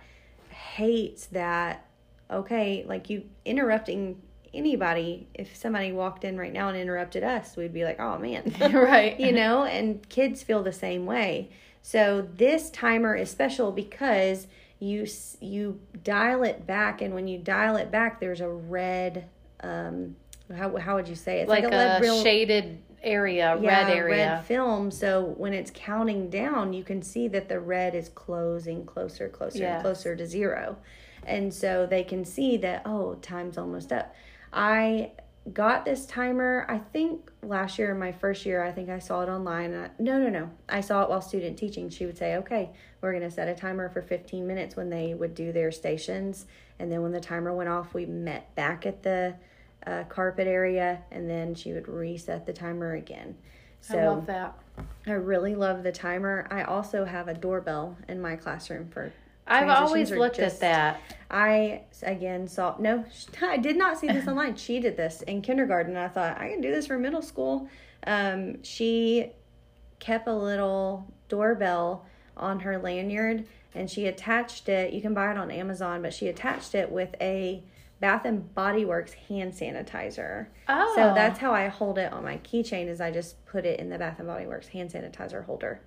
hates 0.50 1.27
that, 1.27 1.86
okay, 2.29 2.86
like 2.88 3.10
you 3.10 3.24
interrupting 3.46 4.22
anybody 4.53 5.27
if 5.34 5.56
somebody 5.56 5.91
walked 5.91 6.24
in 6.24 6.38
right 6.38 6.53
now 6.53 6.70
and 6.70 6.77
interrupted 6.77 7.24
us 7.24 7.56
we'd 7.56 7.74
be 7.74 7.84
like 7.84 8.00
oh 8.00 8.17
man 8.17 8.56
right 8.74 9.20
you 9.20 9.32
know 9.32 9.65
and 9.65 10.08
kids 10.10 10.41
feel 10.41 10.63
the 10.63 10.74
same 10.74 11.06
way 11.06 11.50
so 11.82 12.27
this 12.36 12.70
timer 12.72 13.15
is 13.15 13.29
special 13.29 13.72
because 13.72 14.48
you 14.79 15.06
you 15.39 15.79
dial 16.03 16.44
it 16.44 16.65
back 16.65 17.01
and 17.01 17.13
when 17.13 17.27
you 17.27 17.38
dial 17.38 17.76
it 17.76 17.91
back 17.91 18.19
there's 18.19 18.41
a 18.41 18.50
red 18.50 19.28
um 19.62 20.15
how, 20.55 20.75
how 20.77 20.95
would 20.95 21.07
you 21.07 21.15
say 21.15 21.39
it? 21.39 21.43
it's 21.43 21.49
like, 21.49 21.63
like 21.63 21.73
a, 21.73 21.97
a 21.97 22.01
real, 22.01 22.21
shaded 22.23 22.81
area 23.03 23.57
yeah, 23.62 23.67
red 23.67 23.89
area 23.89 24.31
red 24.33 24.45
film 24.45 24.89
so 24.89 25.36
when 25.38 25.53
it's 25.53 25.71
counting 25.73 26.29
down 26.29 26.73
you 26.73 26.83
can 26.83 27.01
see 27.01 27.27
that 27.27 27.47
the 27.47 27.60
red 27.60 27.93
is 27.93 28.10
closing 28.10 28.86
closer 28.86 29.29
closer 29.29 29.60
yes. 29.60 29.75
and 29.75 29.81
closer 29.83 30.15
to 30.15 30.25
zero 30.25 30.75
and 31.23 31.53
so 31.53 31.86
they 31.86 32.03
can 32.03 32.25
see 32.25 32.57
that 32.57 32.81
oh 32.86 33.13
time's 33.15 33.57
almost 33.57 33.91
up 33.93 34.15
I 34.51 35.12
got 35.53 35.86
this 35.86 36.05
timer, 36.05 36.65
I 36.67 36.77
think 36.77 37.31
last 37.41 37.79
year, 37.79 37.93
my 37.95 38.12
first 38.12 38.45
year, 38.45 38.63
I 38.63 38.71
think 38.71 38.89
I 38.89 38.99
saw 38.99 39.21
it 39.21 39.29
online. 39.29 39.73
I, 39.73 39.89
no, 39.99 40.19
no, 40.19 40.29
no. 40.29 40.49
I 40.67 40.81
saw 40.81 41.03
it 41.03 41.10
while 41.10 41.21
student 41.21 41.57
teaching. 41.57 41.89
She 41.89 42.05
would 42.05 42.17
say, 42.17 42.36
okay, 42.38 42.71
we're 43.01 43.12
going 43.12 43.23
to 43.23 43.31
set 43.31 43.47
a 43.47 43.55
timer 43.55 43.89
for 43.89 44.01
15 44.01 44.45
minutes 44.45 44.75
when 44.75 44.89
they 44.89 45.13
would 45.13 45.36
do 45.36 45.51
their 45.51 45.71
stations. 45.71 46.45
And 46.79 46.91
then 46.91 47.01
when 47.01 47.12
the 47.12 47.19
timer 47.19 47.53
went 47.53 47.69
off, 47.69 47.93
we 47.93 48.05
met 48.05 48.53
back 48.55 48.86
at 48.86 49.03
the 49.03 49.36
uh, 49.88 50.04
carpet 50.10 50.47
area 50.47 51.00
and 51.12 51.30
then 51.30 51.56
she 51.56 51.73
would 51.73 51.88
reset 51.88 52.45
the 52.45 52.54
timer 52.54 52.95
again. 52.95 53.36
So 53.82 53.97
I 53.97 54.08
love 54.08 54.26
that. 54.26 54.58
I 55.06 55.12
really 55.12 55.56
love 55.56 55.84
the 55.84 55.91
timer. 55.91 56.47
I 56.52 56.63
also 56.63 57.06
have 57.06 57.28
a 57.28 57.34
doorbell 57.34 57.97
in 58.08 58.21
my 58.21 58.36
classroom 58.36 58.89
for 58.89 59.12
I've 59.50 59.69
always 59.69 60.12
looked 60.12 60.38
just, 60.38 60.56
at 60.56 60.60
that. 60.60 61.02
I 61.32 61.84
again 62.04 62.50
saw 62.50 62.76
no, 62.80 63.06
I 63.41 63.58
did 63.58 63.78
not 63.78 63.97
see 63.97 64.08
this 64.08 64.28
online. 64.28 64.56
She 64.58 64.80
did 64.80 64.97
this 64.97 65.21
in 65.21 65.41
kindergarten. 65.41 65.95
I 65.95 66.10
thought 66.10 66.38
I 66.38 66.50
can 66.50 66.60
do 66.60 66.69
this 66.71 66.88
for 66.88 66.97
middle 66.97 67.21
school. 67.21 67.69
Um, 68.06 68.62
she 68.63 69.32
kept 70.00 70.28
a 70.28 70.36
little 70.36 71.12
doorbell 71.30 72.06
on 72.36 72.60
her 72.60 72.78
lanyard 72.78 73.45
and 73.73 73.89
she 73.89 74.08
attached 74.08 74.67
it. 74.67 74.93
You 74.93 75.02
can 75.02 75.13
buy 75.13 75.32
it 75.32 75.38
on 75.38 75.50
Amazon, 75.50 76.02
but 76.02 76.13
she 76.13 76.28
attached 76.28 76.76
it 76.76 76.91
with 76.91 77.15
a 77.21 77.63
Bath 77.99 78.25
and 78.25 78.53
Body 78.53 78.86
Works 78.86 79.13
hand 79.13 79.53
sanitizer. 79.53 80.47
Oh. 80.67 80.93
So 80.95 81.13
that's 81.15 81.39
how 81.39 81.53
I 81.53 81.67
hold 81.67 81.97
it 81.97 82.13
on 82.13 82.23
my 82.23 82.38
keychain 82.38 82.88
is 82.88 83.01
I 83.01 83.12
just 83.12 83.43
put 83.45 83.65
it 83.65 83.79
in 83.79 83.89
the 83.89 83.97
Bath 83.97 84.19
and 84.19 84.27
Body 84.27 84.45
Works 84.45 84.67
hand 84.67 84.91
sanitizer 84.91 85.45
holder. 85.45 85.81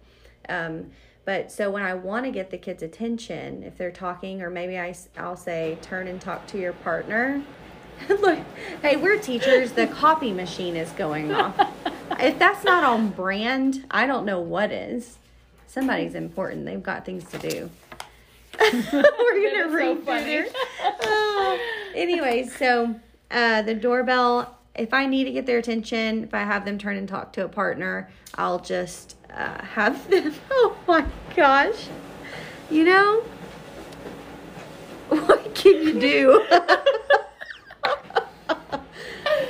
Um, 0.49 0.91
but 1.25 1.53
so 1.53 1.71
when 1.71 1.83
I 1.83 1.95
want 1.95 2.25
to 2.25 2.33
get 2.33 2.51
the 2.51 2.59
kids' 2.59 2.83
attention, 2.83 3.63
if 3.63 3.77
they're 3.77 3.93
talking, 3.93 4.43
or 4.43 4.51
maybe 4.51 4.79
I, 4.79 4.95
I'll 5.17 5.37
say, 5.37 5.79
turn 5.83 6.09
and 6.09 6.21
talk 6.21 6.47
to 6.49 6.59
your 6.59 6.73
partner. 6.73 7.43
Look, 8.09 8.39
hey, 8.83 8.97
we're 8.97 9.19
teachers. 9.19 9.73
The 9.73 9.87
copy 9.87 10.33
machine 10.33 10.75
is 10.75 10.91
going 10.93 11.33
off. 11.33 11.55
if 12.19 12.39
that's 12.39 12.65
not 12.65 12.83
on 12.83 13.11
brand, 13.11 13.87
I 13.91 14.07
don't 14.07 14.25
know 14.25 14.41
what 14.41 14.73
is. 14.73 15.19
Somebody's 15.67 16.15
important. 16.17 16.65
They've 16.65 16.83
got 16.83 17.05
things 17.05 17.25
to 17.31 17.39
do. 17.39 17.71
we're 18.61 18.83
gonna 18.93 19.73
read 19.73 20.05
so 20.05 20.13
uh, 20.13 21.59
anyway, 21.95 22.47
so 22.47 22.95
uh, 23.31 23.63
the 23.63 23.75
doorbell. 23.75 24.57
If 24.75 24.95
I 24.95 25.07
need 25.07 25.25
to 25.25 25.33
get 25.33 25.47
their 25.47 25.59
attention, 25.59 26.25
if 26.25 26.33
I 26.33 26.45
have 26.45 26.65
them 26.65 26.79
turn 26.79 26.97
and 26.97 27.09
talk 27.09 27.33
to 27.35 27.45
a 27.45 27.49
partner, 27.49 28.09
I'll 28.37 28.61
just 28.61 29.17
uh, 29.35 29.63
have 29.63 30.09
them. 30.11 30.35
Oh 30.51 30.77
my 30.87 31.05
gosh. 31.35 31.89
You 32.71 32.85
know, 32.85 33.21
what 35.09 35.55
can 35.55 35.83
you 35.83 36.01
do? 36.01 36.47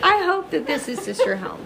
I 0.02 0.24
hope 0.24 0.50
that 0.50 0.66
this 0.66 0.88
is 0.88 0.98
Sister 1.00 1.36
Helms. 1.36 1.64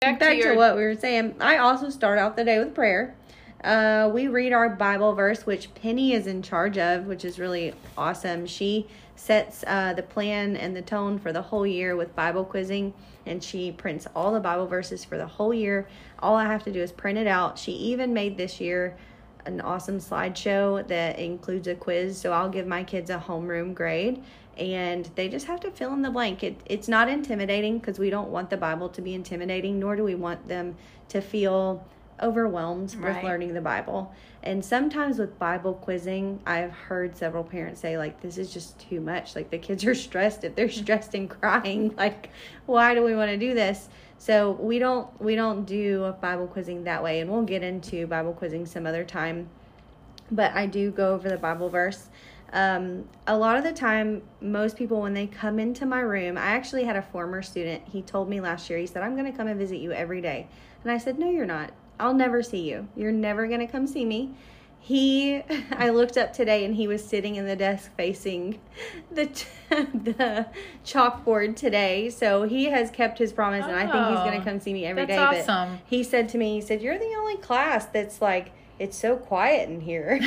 Back, 0.00 0.18
Back 0.18 0.18
to, 0.18 0.36
your... 0.36 0.52
to, 0.52 0.58
what 0.58 0.76
we 0.76 0.82
were 0.82 0.96
saying. 0.96 1.36
I 1.40 1.56
also 1.56 1.88
start 1.88 2.18
out 2.18 2.36
the 2.36 2.44
day 2.44 2.58
with 2.58 2.74
prayer. 2.74 3.14
Uh, 3.62 4.10
we 4.12 4.26
read 4.26 4.52
our 4.52 4.70
Bible 4.70 5.14
verse, 5.14 5.44
which 5.44 5.74
Penny 5.74 6.14
is 6.14 6.26
in 6.26 6.40
charge 6.40 6.78
of, 6.78 7.06
which 7.06 7.24
is 7.24 7.38
really 7.38 7.74
awesome. 7.96 8.46
She 8.46 8.86
sets 9.16 9.64
uh, 9.66 9.92
the 9.92 10.02
plan 10.02 10.56
and 10.56 10.74
the 10.74 10.80
tone 10.80 11.18
for 11.18 11.30
the 11.30 11.42
whole 11.42 11.66
year 11.66 11.94
with 11.94 12.16
Bible 12.16 12.44
quizzing, 12.44 12.94
and 13.26 13.44
she 13.44 13.70
prints 13.70 14.06
all 14.16 14.32
the 14.32 14.40
Bible 14.40 14.66
verses 14.66 15.04
for 15.04 15.18
the 15.18 15.26
whole 15.26 15.52
year. 15.52 15.86
All 16.20 16.36
I 16.36 16.46
have 16.46 16.64
to 16.64 16.72
do 16.72 16.80
is 16.80 16.90
print 16.90 17.18
it 17.18 17.26
out. 17.26 17.58
She 17.58 17.72
even 17.72 18.14
made 18.14 18.38
this 18.38 18.60
year 18.60 18.96
an 19.44 19.60
awesome 19.60 19.98
slideshow 19.98 20.86
that 20.88 21.18
includes 21.18 21.68
a 21.68 21.74
quiz, 21.74 22.18
so 22.18 22.32
I'll 22.32 22.48
give 22.48 22.66
my 22.66 22.82
kids 22.82 23.10
a 23.10 23.18
homeroom 23.18 23.74
grade. 23.74 24.22
And 24.56 25.08
they 25.16 25.28
just 25.28 25.46
have 25.46 25.60
to 25.60 25.70
fill 25.70 25.92
in 25.92 26.02
the 26.02 26.10
blank. 26.10 26.42
It, 26.42 26.60
it's 26.66 26.88
not 26.88 27.08
intimidating 27.08 27.78
because 27.78 27.98
we 27.98 28.10
don't 28.10 28.30
want 28.30 28.48
the 28.48 28.56
Bible 28.56 28.88
to 28.90 29.02
be 29.02 29.14
intimidating, 29.14 29.78
nor 29.78 29.96
do 29.96 30.04
we 30.04 30.14
want 30.14 30.48
them 30.48 30.76
to 31.08 31.20
feel 31.20 31.86
overwhelmed 32.22 32.94
right. 32.96 33.16
with 33.16 33.24
learning 33.24 33.54
the 33.54 33.60
Bible. 33.60 34.12
And 34.42 34.64
sometimes 34.64 35.18
with 35.18 35.38
Bible 35.38 35.74
quizzing, 35.74 36.40
I've 36.46 36.72
heard 36.72 37.16
several 37.16 37.44
parents 37.44 37.80
say, 37.80 37.98
like, 37.98 38.20
this 38.20 38.38
is 38.38 38.52
just 38.52 38.78
too 38.78 39.00
much. 39.00 39.36
Like, 39.36 39.50
the 39.50 39.58
kids 39.58 39.84
are 39.84 39.94
stressed. 40.06 40.44
If 40.44 40.54
they're 40.54 40.70
stressed 40.70 41.14
and 41.14 41.28
crying, 41.28 41.94
like, 41.96 42.30
why 42.66 42.94
do 42.94 43.02
we 43.02 43.14
want 43.14 43.30
to 43.30 43.36
do 43.36 43.54
this? 43.54 43.88
So 44.18 44.50
we 44.52 44.78
don't 44.78 45.08
we 45.18 45.34
don't 45.34 45.64
do 45.64 46.14
Bible 46.20 46.46
quizzing 46.46 46.84
that 46.84 47.02
way, 47.02 47.20
and 47.20 47.30
we'll 47.30 47.40
get 47.42 47.62
into 47.62 48.06
Bible 48.06 48.34
quizzing 48.34 48.66
some 48.66 48.86
other 48.86 49.02
time. 49.02 49.48
But 50.30 50.52
I 50.52 50.66
do 50.66 50.90
go 50.90 51.14
over 51.14 51.30
the 51.30 51.38
Bible 51.38 51.70
verse. 51.70 52.10
Um, 52.52 53.08
a 53.26 53.38
lot 53.38 53.56
of 53.56 53.64
the 53.64 53.72
time, 53.72 54.22
most 54.42 54.76
people 54.76 55.00
when 55.00 55.14
they 55.14 55.26
come 55.26 55.58
into 55.58 55.86
my 55.86 56.00
room, 56.00 56.36
I 56.36 56.48
actually 56.48 56.84
had 56.84 56.96
a 56.96 57.02
former 57.02 57.40
student. 57.40 57.82
He 57.90 58.02
told 58.02 58.28
me 58.28 58.42
last 58.42 58.68
year. 58.68 58.78
He 58.78 58.86
said, 58.86 59.02
"I'm 59.02 59.16
going 59.16 59.30
to 59.30 59.36
come 59.36 59.46
and 59.46 59.58
visit 59.58 59.78
you 59.78 59.92
every 59.92 60.20
day," 60.20 60.48
and 60.82 60.92
I 60.92 60.98
said, 60.98 61.18
"No, 61.18 61.30
you're 61.30 61.46
not. 61.46 61.72
I'll 62.00 62.14
never 62.14 62.42
see 62.42 62.68
you. 62.68 62.88
You're 62.96 63.12
never 63.12 63.46
going 63.46 63.60
to 63.60 63.66
come 63.66 63.86
see 63.86 64.04
me. 64.04 64.30
he 64.78 65.42
I 65.72 65.90
looked 65.90 66.16
up 66.16 66.32
today 66.32 66.64
and 66.64 66.74
he 66.74 66.86
was 66.88 67.04
sitting 67.04 67.36
in 67.36 67.46
the 67.46 67.54
desk 67.56 67.94
facing 67.96 68.58
the 69.12 69.24
the 69.70 70.46
chalkboard 70.84 71.56
today. 71.56 72.08
So 72.10 72.42
he 72.44 72.64
has 72.66 72.90
kept 72.90 73.18
his 73.18 73.32
promise 73.32 73.64
and 73.66 73.76
I 73.76 73.82
think 73.82 74.06
he's 74.08 74.18
going 74.24 74.36
Oh, 74.36 74.38
to 74.38 74.44
come 74.50 74.60
see 74.60 74.72
me 74.72 74.84
every 74.86 75.06
day. 75.06 75.16
that's 75.16 75.46
But 75.46 75.52
awesome. 75.52 75.78
he 75.86 76.02
said 76.02 76.28
to 76.30 76.38
me, 76.38 76.54
he 76.54 76.60
said, 76.60 76.80
"You're 76.82 76.98
the 76.98 77.14
only 77.18 77.36
class 77.36 77.84
that's 77.86 78.20
like 78.22 78.52
it's 78.78 78.96
so 78.96 79.16
quiet 79.16 79.68
in 79.68 79.80
here." 79.82 80.18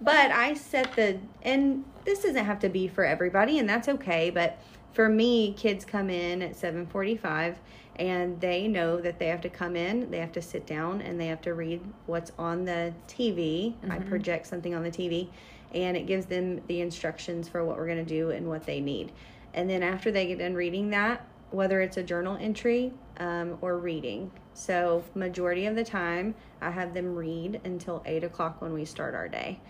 but 0.00 0.30
I 0.30 0.54
set 0.54 0.94
the 0.94 1.18
and 1.42 1.84
this 2.04 2.22
doesn't 2.22 2.44
have 2.44 2.60
to 2.60 2.68
be 2.68 2.88
for 2.88 3.04
everybody 3.04 3.58
and 3.58 3.68
that's 3.68 3.88
okay, 3.88 4.30
but 4.30 4.58
for 4.92 5.08
me, 5.08 5.52
kids 5.54 5.84
come 5.84 6.10
in 6.10 6.42
at 6.42 6.52
7:45 6.54 7.56
and 8.02 8.40
they 8.40 8.66
know 8.66 9.00
that 9.00 9.20
they 9.20 9.28
have 9.28 9.40
to 9.42 9.48
come 9.48 9.76
in, 9.76 10.10
they 10.10 10.18
have 10.18 10.32
to 10.32 10.42
sit 10.42 10.66
down 10.66 11.00
and 11.02 11.20
they 11.20 11.28
have 11.28 11.40
to 11.42 11.54
read 11.54 11.80
what's 12.06 12.32
on 12.36 12.64
the 12.64 12.92
TV. 13.06 13.74
I 13.88 14.00
project 14.00 14.48
something 14.48 14.74
on 14.74 14.82
the 14.82 14.90
TV 14.90 15.28
and 15.72 15.96
it 15.96 16.08
gives 16.08 16.26
them 16.26 16.60
the 16.66 16.80
instructions 16.80 17.48
for 17.48 17.64
what 17.64 17.76
we're 17.76 17.86
going 17.86 18.04
to 18.04 18.14
do 18.14 18.30
and 18.30 18.48
what 18.48 18.66
they 18.66 18.80
need. 18.80 19.12
And 19.54 19.70
then 19.70 19.84
after 19.84 20.10
they 20.10 20.26
get 20.26 20.40
done 20.40 20.54
reading 20.54 20.90
that, 20.90 21.24
whether 21.52 21.80
it's 21.80 21.96
a 21.96 22.02
journal 22.02 22.36
entry 22.40 22.92
um, 23.18 23.56
or 23.60 23.78
reading. 23.78 24.32
So, 24.54 25.04
majority 25.14 25.66
of 25.66 25.76
the 25.76 25.84
time, 25.84 26.34
I 26.60 26.72
have 26.72 26.94
them 26.94 27.14
read 27.14 27.60
until 27.64 28.02
8 28.04 28.24
o'clock 28.24 28.60
when 28.60 28.72
we 28.72 28.84
start 28.84 29.14
our 29.14 29.28
day. 29.28 29.60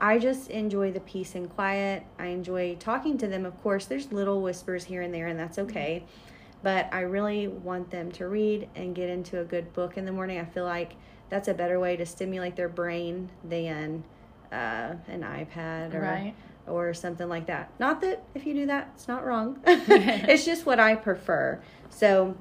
I 0.00 0.18
just 0.18 0.48
enjoy 0.48 0.92
the 0.92 1.00
peace 1.00 1.34
and 1.34 1.50
quiet. 1.50 2.04
I 2.18 2.28
enjoy 2.28 2.76
talking 2.76 3.18
to 3.18 3.28
them. 3.28 3.44
Of 3.44 3.60
course, 3.62 3.84
there's 3.84 4.10
little 4.12 4.40
whispers 4.40 4.84
here 4.84 5.02
and 5.02 5.12
there, 5.12 5.26
and 5.26 5.38
that's 5.38 5.58
okay. 5.58 6.04
But 6.62 6.88
I 6.92 7.00
really 7.00 7.48
want 7.48 7.90
them 7.90 8.12
to 8.12 8.28
read 8.28 8.68
and 8.76 8.94
get 8.94 9.08
into 9.08 9.40
a 9.40 9.44
good 9.44 9.72
book 9.72 9.96
in 9.96 10.04
the 10.04 10.12
morning. 10.12 10.38
I 10.38 10.44
feel 10.44 10.64
like 10.64 10.94
that's 11.28 11.48
a 11.48 11.54
better 11.54 11.80
way 11.80 11.96
to 11.96 12.06
stimulate 12.06 12.56
their 12.56 12.68
brain 12.68 13.30
than 13.42 14.04
uh, 14.52 14.94
an 15.08 15.22
iPad 15.22 15.94
or 15.94 16.00
Right. 16.02 16.34
or 16.66 16.94
something 16.94 17.28
like 17.28 17.46
that. 17.46 17.70
Not 17.80 18.00
that 18.02 18.22
if 18.34 18.46
you 18.46 18.54
do 18.54 18.66
that, 18.66 18.90
it's 18.94 19.08
not 19.08 19.24
wrong. 19.24 19.58
it's 19.66 20.44
just 20.44 20.66
what 20.66 20.78
I 20.78 20.94
prefer. 20.94 21.60
So 21.90 22.36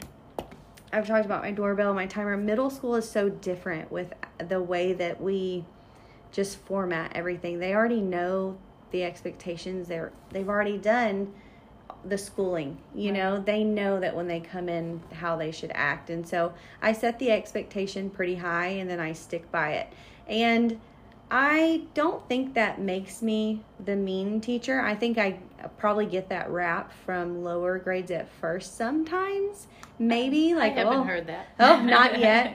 I've 0.94 1.08
talked 1.08 1.26
about 1.26 1.42
my 1.42 1.52
doorbell, 1.52 1.94
my 1.94 2.06
timer. 2.06 2.36
Middle 2.38 2.70
school 2.70 2.96
is 2.96 3.10
so 3.10 3.30
different 3.30 3.92
with 3.92 4.14
the 4.38 4.62
way 4.62 4.94
that 4.94 5.22
we 5.22 5.66
just 6.32 6.58
format 6.58 7.12
everything. 7.16 7.60
They 7.60 7.74
already 7.74 8.02
know 8.02 8.58
the 8.92 9.04
expectations. 9.04 9.88
They're 9.88 10.12
they've 10.32 10.50
already 10.50 10.78
done 10.78 11.34
the 12.06 12.18
schooling. 12.18 12.78
You 12.96 13.12
Right. 13.12 13.20
know, 13.20 13.40
they 13.40 13.64
know 13.64 14.00
that 14.00 14.16
when 14.16 14.28
they 14.28 14.40
come 14.40 14.70
in 14.70 15.02
how 15.14 15.36
they 15.36 15.52
should 15.52 15.72
act. 15.74 16.10
And 16.10 16.28
so 16.28 16.54
I 16.82 16.94
set 16.94 17.20
the 17.20 17.32
expectation 17.32 18.10
pretty 18.10 18.36
high 18.36 18.68
and 18.68 18.90
then 18.90 19.00
I 19.00 19.14
stick 19.14 19.52
by 19.52 19.72
it. 19.74 19.88
And 20.28 20.80
I 21.30 21.84
don't 21.94 22.28
think 22.28 22.56
that 22.56 22.82
makes 22.82 23.22
me 23.22 23.64
the 23.84 23.96
mean 23.96 24.42
teacher. 24.42 24.82
I 24.82 24.96
think 24.96 25.18
I 25.18 25.40
probably 25.78 26.06
get 26.06 26.28
that 26.30 26.50
rap 26.50 26.92
from 27.06 27.44
lower 27.44 27.80
grades 27.80 28.12
at 28.12 28.28
first 28.28 28.76
sometimes. 28.76 29.68
Maybe 29.98 30.54
like 30.54 30.74
I 30.74 30.80
haven't 30.80 30.94
oh, 31.00 31.04
heard 31.04 31.28
that. 31.28 31.48
Oh, 31.60 31.80
not 31.82 32.20
yet. 32.20 32.54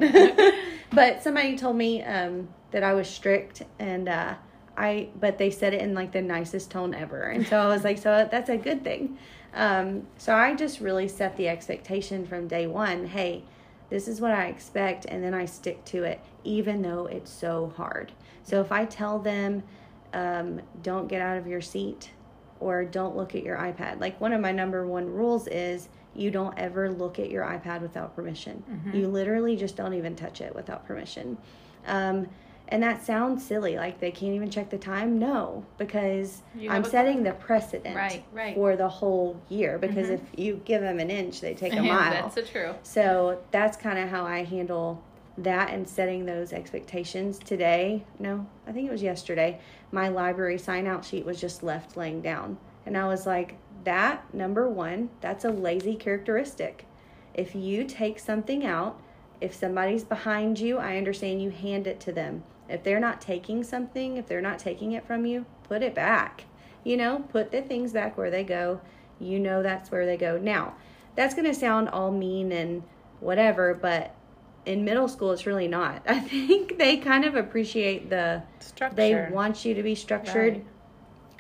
but 0.93 1.23
somebody 1.23 1.57
told 1.57 1.77
me 1.77 2.03
um, 2.03 2.49
that 2.73 2.83
I 2.83 2.93
was 2.93 3.09
strict, 3.09 3.63
and 3.79 4.09
uh, 4.09 4.35
I. 4.77 5.09
But 5.19 5.39
they 5.39 5.51
said 5.51 5.75
it 5.75 5.81
in 5.81 5.95
like 5.95 6.13
the 6.13 6.23
nicest 6.23 6.71
tone 6.71 6.95
ever, 6.95 7.23
and 7.23 7.47
so 7.47 7.59
I 7.59 7.69
was 7.69 7.85
like, 7.85 7.99
so 7.99 8.29
that's 8.31 8.51
a 8.51 8.57
good 8.57 8.85
thing. 8.85 9.19
Um, 9.55 10.07
so 10.19 10.35
I 10.35 10.55
just 10.55 10.81
really 10.81 11.09
set 11.09 11.37
the 11.37 11.49
expectation 11.49 12.27
from 12.27 12.47
day 12.47 12.67
one. 12.67 13.07
Hey, 13.07 13.45
this 13.89 14.07
is 14.09 14.21
what 14.21 14.33
I 14.33 14.47
expect, 14.47 15.07
and 15.07 15.23
then 15.25 15.35
I 15.35 15.47
stick 15.47 15.85
to 15.87 16.05
it, 16.05 16.21
even 16.45 16.83
though 16.83 17.07
it's 17.07 17.31
so 17.31 17.73
hard. 17.77 18.13
So 18.43 18.61
if 18.61 18.71
I 18.71 18.85
tell 18.85 19.19
them, 19.19 19.63
um, 20.13 20.61
don't 20.83 21.09
get 21.09 21.21
out 21.23 21.37
of 21.37 21.47
your 21.47 21.61
seat 21.61 22.11
or 22.61 22.85
don't 22.85 23.17
look 23.17 23.35
at 23.35 23.43
your 23.43 23.57
iPad. 23.57 24.01
Like 24.01 24.21
one 24.21 24.33
of 24.33 24.41
my 24.41 24.53
number 24.53 24.87
one 24.87 25.07
rules 25.07 25.47
is 25.49 25.89
you 26.15 26.31
don't 26.31 26.57
ever 26.59 26.91
look 26.91 27.19
at 27.19 27.31
your 27.31 27.45
iPad 27.45 27.83
without 27.83 28.17
permission. 28.17 28.63
You 28.95 29.09
literally 29.09 29.57
just 29.57 29.77
don't 29.77 29.93
even 29.95 30.17
touch 30.17 30.41
it 30.41 30.55
without 30.55 30.87
permission. 30.87 31.37
Um, 31.87 32.29
and 32.69 32.83
that 32.83 33.05
sounds 33.05 33.45
silly, 33.45 33.77
like 33.77 34.01
they 34.01 34.11
can't 34.11 34.35
even 34.35 34.51
check 34.51 34.71
the 34.71 34.79
time. 34.79 35.19
No, 35.19 35.65
because 35.79 36.43
You 36.55 36.71
I'm 36.71 36.85
setting 36.85 37.23
the 37.23 37.33
precedent 37.33 37.95
Right, 37.95 38.25
right. 38.33 38.55
for 38.55 38.77
the 38.77 38.89
whole 38.89 39.41
year. 39.49 39.79
Because 39.79 40.09
mm-hmm. 40.09 40.25
if 40.35 40.39
you 40.39 40.61
give 40.65 40.83
them 40.83 40.99
an 40.99 41.11
inch, 41.11 41.41
they 41.41 41.55
take 41.55 41.75
a 41.75 41.83
mile. 41.83 42.11
That's 42.11 42.35
the 42.35 42.43
true. 42.43 42.75
So 42.83 43.41
that's 43.53 43.77
kind 43.77 43.99
of 43.99 44.09
how 44.09 44.25
I 44.25 44.43
handle 44.43 45.03
that 45.39 45.71
and 45.71 45.89
setting 45.89 46.25
those 46.27 46.53
expectations. 46.53 47.39
Today, 47.39 48.05
no, 48.19 48.47
I 48.67 48.73
think 48.73 48.89
it 48.89 48.93
was 48.93 49.03
yesterday, 49.03 49.61
my 49.93 50.09
library 50.09 50.59
sign 50.59 50.87
out 50.87 51.05
sheet 51.05 51.25
was 51.25 51.41
just 51.41 51.63
left 51.63 51.97
laying 51.97 52.21
down. 52.21 52.59
And 52.85 52.97
I 52.97 53.07
was 53.07 53.27
like, 53.27 53.57
that, 53.85 54.33
number 54.35 54.69
one, 54.69 55.11
that's 55.21 55.45
a 55.45 55.51
lazy 55.51 55.95
characteristic. 55.95 56.87
If 57.35 57.55
you 57.55 57.85
take 57.85 58.19
something 58.19 58.65
out, 58.67 59.01
if 59.41 59.55
somebody's 59.55 60.03
behind 60.03 60.59
you, 60.59 60.79
I 60.79 60.97
understand 60.97 61.43
you 61.43 61.51
hand 61.51 61.87
it 61.87 62.01
to 62.01 62.13
them. 62.13 62.43
If 62.69 62.83
they're 62.83 63.01
not 63.01 63.21
taking 63.21 63.63
something, 63.63 64.17
if 64.17 64.27
they're 64.27 64.41
not 64.41 64.59
taking 64.59 64.93
it 64.93 65.07
from 65.07 65.27
you, 65.27 65.47
put 65.65 65.83
it 65.83 65.95
back. 65.95 66.45
You 66.85 66.97
know, 66.97 67.25
put 67.31 67.51
the 67.51 67.63
things 67.63 67.93
back 67.93 68.17
where 68.17 68.31
they 68.31 68.45
go. 68.45 68.81
You 69.19 69.39
know 69.39 69.63
that's 69.63 69.91
where 69.91 70.07
they 70.07 70.17
go. 70.17 70.39
Now, 70.39 70.75
that's 71.15 71.35
going 71.35 71.47
to 71.47 71.55
sound 71.55 71.89
all 71.89 72.13
mean 72.13 72.53
and 72.53 72.83
whatever, 73.21 73.75
but 73.75 74.15
in 74.67 74.85
middle 74.85 75.09
school, 75.09 75.33
it's 75.33 75.47
really 75.47 75.69
not. 75.69 76.03
I 76.07 76.21
think 76.21 76.79
they 76.79 76.99
kind 76.99 77.25
of 77.25 77.35
appreciate 77.35 78.11
the, 78.11 78.43
Structure. 78.61 78.97
they 78.97 79.29
want 79.31 79.65
you 79.65 79.75
to 79.75 79.83
be 79.83 79.95
structured. 79.95 80.65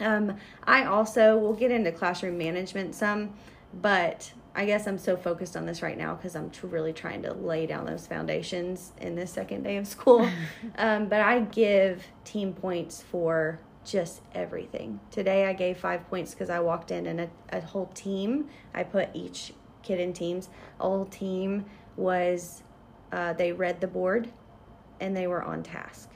Right. 0.00 0.06
Um, 0.06 0.36
I 0.64 0.84
also 0.84 1.38
will 1.38 1.54
get 1.54 1.70
into 1.70 1.90
classroom 1.90 2.38
management 2.38 2.94
some, 2.94 3.34
but 3.74 4.32
I 4.56 4.64
guess 4.64 4.86
I'm 4.86 4.96
so 4.96 5.18
focused 5.18 5.54
on 5.54 5.66
this 5.66 5.82
right 5.82 5.98
now 5.98 6.14
because 6.14 6.34
I'm 6.34 6.48
tr- 6.48 6.66
really 6.66 6.94
trying 6.94 7.22
to 7.24 7.34
lay 7.34 7.66
down 7.66 7.84
those 7.84 8.06
foundations 8.06 8.92
in 8.98 9.14
this 9.14 9.30
second 9.30 9.64
day 9.64 9.76
of 9.76 9.86
school. 9.86 10.26
um, 10.78 11.08
but 11.08 11.20
I 11.20 11.40
give 11.40 12.02
team 12.24 12.54
points 12.54 13.02
for 13.02 13.60
just 13.84 14.22
everything. 14.34 14.98
Today 15.10 15.44
I 15.44 15.52
gave 15.52 15.76
five 15.76 16.08
points 16.08 16.32
because 16.32 16.48
I 16.48 16.60
walked 16.60 16.90
in 16.90 17.06
and 17.06 17.20
a, 17.20 17.30
a 17.52 17.60
whole 17.60 17.90
team, 17.94 18.48
I 18.74 18.82
put 18.82 19.10
each 19.12 19.52
kid 19.82 20.00
in 20.00 20.14
teams. 20.14 20.48
A 20.80 20.84
whole 20.84 21.04
team 21.04 21.66
was, 21.96 22.62
uh, 23.12 23.34
they 23.34 23.52
read 23.52 23.82
the 23.82 23.86
board 23.86 24.32
and 25.00 25.14
they 25.14 25.26
were 25.26 25.42
on 25.42 25.62
task. 25.62 26.08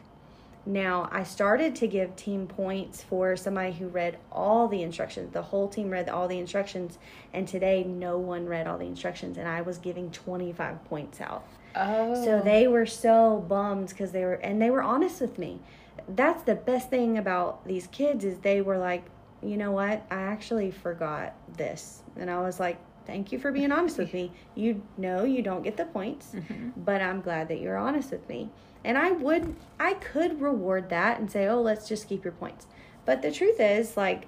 Now, 0.66 1.09
I 1.11 1.23
started 1.23 1.75
to 1.77 1.87
give 1.87 2.14
team 2.16 2.46
points 2.46 3.03
for 3.03 3.35
somebody 3.37 3.73
who 3.73 3.88
read 3.88 4.18
all 4.31 4.68
the 4.68 4.83
instructions. 4.83 5.33
The 5.33 5.42
whole 5.42 5.68
team 5.68 5.90
read 5.90 6.09
all 6.09 6.29
the 6.29 6.38
instructions, 6.38 6.99
and 7.33 7.49
today 7.49 7.83
no 7.83 8.18
one 8.18 8.46
read 8.46 8.66
all 8.66 8.77
the 8.77 8.87
instructions, 8.87 9.38
and 9.38 9.49
I 9.49 9.62
was 9.62 9.79
giving 9.79 10.11
25 10.11 10.85
points 10.85 11.20
out. 11.20 11.46
Oh. 11.75 12.25
So 12.25 12.42
they 12.44 12.68
were 12.68 12.87
so 12.87 13.44
bummed 13.49 13.88
because 13.88 14.12
they 14.12 14.25
were, 14.25 14.35
and 14.35 14.61
they 14.61 14.70
were 14.70 14.83
honest 14.83 15.20
with 15.20 15.38
me. 15.38 15.61
That's 16.09 16.42
the 16.42 16.55
best 16.55 16.90
thing 16.90 17.16
about 17.16 17.66
these 17.66 17.87
kids 17.87 18.25
is 18.25 18.38
they 18.38 18.61
were 18.61 18.79
like, 18.79 19.05
you 19.42 19.57
know 19.57 19.73
what? 19.73 20.05
I 20.11 20.20
actually 20.20 20.70
forgot 20.70 21.35
this, 21.57 22.03
and 22.16 22.31
I 22.31 22.40
was 22.40 22.61
like, 22.61 22.79
thank 23.07 23.33
you 23.33 23.38
for 23.38 23.51
being 23.51 23.73
honest 23.73 23.96
with 23.96 24.12
me. 24.14 24.31
You 24.55 24.83
know 24.99 25.25
you 25.25 25.40
don't 25.40 25.62
get 25.62 25.79
the 25.79 25.87
points, 25.87 26.33
mm-hmm. 26.35 26.70
but 26.77 27.01
I'm 27.01 27.23
glad 27.23 27.49
that 27.49 27.61
you're 27.61 27.79
honest 27.79 28.11
with 28.11 28.29
me. 28.29 28.51
And 28.85 28.97
I 28.97 29.11
would, 29.12 29.55
I 29.79 29.95
could 29.95 30.40
reward 30.40 30.88
that 30.90 31.19
and 31.21 31.31
say, 31.31 31.47
oh, 31.47 31.61
let's 31.61 31.87
just 31.88 32.09
keep 32.09 32.25
your 32.25 32.33
points. 32.33 32.66
But 33.05 33.23
the 33.23 33.31
truth 33.31 33.61
is, 33.61 33.97
like, 33.97 34.27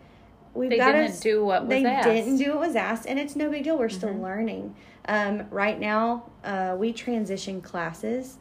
we've 0.55 0.71
They 0.71 0.77
got 0.77 0.93
to 0.93 1.09
do 1.21 1.45
what 1.45 1.63
was 1.63 1.71
they 1.71 1.85
asked. 1.87 2.09
didn't 2.09 2.37
do 2.39 2.51
what 2.51 2.61
was 2.61 2.77
asked, 2.77 3.07
and 3.07 3.19
it's 3.19 3.35
no 3.37 3.51
big 3.51 3.65
deal. 3.65 3.79
We're 3.79 3.89
still 3.89 4.15
learning. 4.15 4.75
Um, 5.07 5.47
right 5.51 5.79
now, 5.81 6.31
uh, 6.45 6.77
we 6.79 6.93
transition 6.93 7.61
classes. 7.61 8.39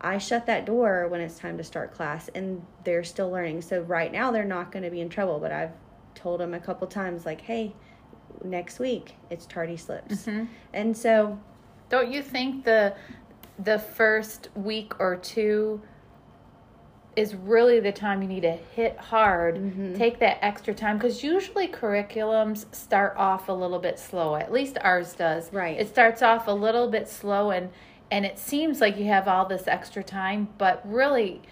I 0.00 0.18
shut 0.18 0.46
that 0.46 0.64
door 0.64 1.08
when 1.08 1.20
it's 1.20 1.38
time 1.38 1.58
to 1.58 1.64
start 1.64 1.92
class, 1.92 2.28
and 2.34 2.64
they're 2.84 3.02
still 3.04 3.30
learning. 3.30 3.62
So 3.62 3.80
right 3.82 4.12
now, 4.12 4.30
they're 4.30 4.44
not 4.44 4.70
going 4.70 4.84
to 4.84 4.90
be 4.90 5.00
in 5.00 5.08
trouble. 5.08 5.40
But 5.40 5.50
I've 5.50 5.72
told 6.14 6.38
them 6.40 6.54
a 6.54 6.60
couple 6.60 6.86
times, 6.86 7.26
like, 7.26 7.40
"Hey, 7.40 7.74
next 8.44 8.78
week 8.78 9.14
it's 9.28 9.44
tardy 9.46 9.76
slips," 9.76 10.26
Mm-hmm. 10.26 10.44
and 10.72 10.96
so 10.96 11.38
Don't 11.88 12.12
you 12.12 12.22
think 12.22 12.64
the 12.64 12.94
the 13.58 13.78
first 13.78 14.48
week 14.54 14.98
or 15.00 15.16
two 15.16 15.80
is 17.16 17.34
really 17.34 17.80
the 17.80 17.90
time 17.90 18.22
you 18.22 18.28
need 18.28 18.42
to 18.42 18.52
hit 18.52 18.96
hard, 18.96 19.56
Mm-hmm. 19.56 19.94
take 19.94 20.20
that 20.20 20.38
extra 20.40 20.72
time 20.72 20.98
because 20.98 21.24
usually 21.24 21.66
curriculums 21.66 22.72
start 22.72 23.14
off 23.16 23.48
a 23.48 23.52
little 23.52 23.80
bit 23.80 23.98
slow. 23.98 24.36
At 24.36 24.52
least 24.52 24.78
ours 24.82 25.14
does. 25.14 25.52
Right. 25.52 25.78
It 25.80 25.88
starts 25.88 26.22
off 26.22 26.46
a 26.46 26.52
little 26.52 26.88
bit 26.88 27.08
slow 27.08 27.50
and 27.50 27.70
and 28.10 28.24
it 28.24 28.38
seems 28.38 28.80
like 28.80 28.96
you 28.96 29.04
have 29.06 29.28
all 29.28 29.44
this 29.46 29.66
extra 29.66 30.02
time, 30.02 30.48
but 30.56 30.80
really 30.88 31.42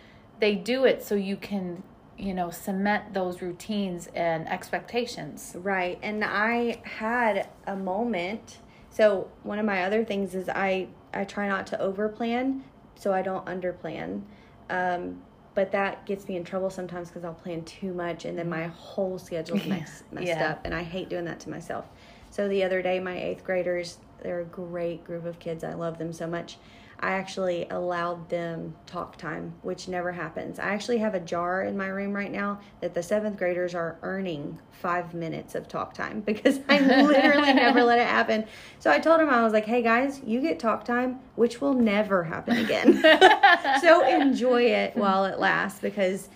they 0.41 0.55
do 0.55 0.85
it 0.85 1.03
so 1.03 1.15
you 1.15 1.37
can, 1.37 1.83
you 2.17 2.33
know, 2.33 2.51
cement 2.51 3.13
those 3.13 3.43
routines 3.43 4.07
and 4.15 4.49
expectations. 4.49 5.55
Right. 5.59 5.99
And 6.03 6.25
I 6.25 6.81
had 6.85 7.49
a 7.67 7.75
moment. 7.77 8.59
So 8.97 9.29
one 9.43 9.59
of 9.59 9.67
my 9.67 9.83
other 9.83 10.07
things 10.07 10.35
is 10.35 10.49
I 10.49 10.89
I 11.13 11.25
try 11.25 11.49
not 11.49 11.67
to 11.69 11.77
overplan 11.77 12.63
so 12.95 13.13
I 13.13 13.21
don't 13.21 13.45
underplan. 13.45 14.23
Um 14.71 15.21
but 15.55 15.73
that 15.73 16.07
gets 16.07 16.29
me 16.29 16.37
in 16.37 16.45
trouble 16.45 16.71
sometimes 16.71 17.09
because 17.09 17.23
I'll 17.23 17.35
plan 17.35 17.63
too 17.65 17.93
much 17.93 18.25
and 18.25 18.39
then 18.39 18.49
my 18.49 18.69
whole 18.69 19.19
schedule's 19.19 19.67
mess, 19.75 20.03
messed 20.11 20.29
Yeah. 20.29 20.51
up. 20.51 20.61
And 20.65 20.75
I 20.75 20.83
hate 20.83 21.11
doing 21.11 21.27
that 21.27 21.41
to 21.41 21.51
myself. 21.51 21.87
So 22.31 22.49
the 22.49 22.63
other 22.65 22.83
day, 22.83 23.01
my 23.01 23.19
eighth 23.19 23.43
graders, 23.45 23.99
they're 24.23 24.41
a 24.41 24.45
great 24.45 25.05
group 25.05 25.25
of 25.25 25.39
kids. 25.39 25.65
I 25.65 25.73
love 25.73 25.97
them 25.99 26.13
so 26.13 26.27
much. 26.27 26.59
I 27.01 27.13
actually 27.13 27.67
allowed 27.69 28.29
them 28.31 28.75
talk 28.87 29.19
time, 29.19 29.55
which 29.63 29.87
never 29.87 30.13
happens. 30.13 30.59
I 30.59 30.69
actually 30.69 30.99
have 30.99 31.15
a 31.15 31.21
jar 31.21 31.63
in 31.63 31.77
my 31.77 31.89
room 31.89 32.13
right 32.13 32.33
now 32.33 32.61
that 32.81 32.95
the 32.95 33.03
seventh 33.03 33.37
graders 33.37 33.75
are 33.75 33.99
earning 34.03 34.59
five 34.73 35.13
minutes 35.13 35.55
of 35.55 35.69
talk 35.69 35.93
time 35.93 36.21
because 36.27 36.61
I 36.69 36.81
literally 36.81 37.53
never 37.53 37.83
let 37.83 37.99
it 37.99 38.07
happen. 38.07 38.47
So 38.79 38.91
I 38.91 38.99
told 38.99 39.21
them, 39.21 39.29
I 39.29 39.43
was 39.43 39.53
like, 39.53 39.67
hey 39.67 39.83
guys, 39.83 40.21
you 40.25 40.41
get 40.41 40.59
talk 40.59 40.85
time, 40.85 41.21
which 41.35 41.61
will 41.61 41.75
never 41.75 42.25
happen 42.25 42.57
again. 42.57 43.03
so 43.81 44.07
enjoy 44.07 44.63
it 44.63 44.97
while 44.97 45.27
it 45.27 45.39
lasts 45.39 45.81
because 45.81 46.29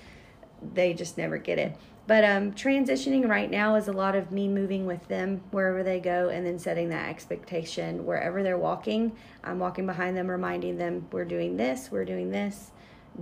they 0.74 0.92
just 0.92 1.16
never 1.16 1.38
get 1.38 1.58
it. 1.58 1.76
But 2.10 2.24
um, 2.24 2.50
transitioning 2.54 3.28
right 3.28 3.48
now 3.48 3.76
is 3.76 3.86
a 3.86 3.92
lot 3.92 4.16
of 4.16 4.32
me 4.32 4.48
moving 4.48 4.84
with 4.84 5.06
them 5.06 5.42
wherever 5.52 5.84
they 5.84 6.00
go 6.00 6.28
and 6.28 6.44
then 6.44 6.58
setting 6.58 6.88
that 6.88 7.08
expectation 7.08 8.04
wherever 8.04 8.42
they're 8.42 8.58
walking. 8.58 9.12
I'm 9.44 9.60
walking 9.60 9.86
behind 9.86 10.16
them, 10.16 10.28
reminding 10.28 10.76
them 10.76 11.06
we're 11.12 11.24
doing 11.24 11.56
this, 11.56 11.88
we're 11.92 12.04
doing 12.04 12.32
this. 12.32 12.72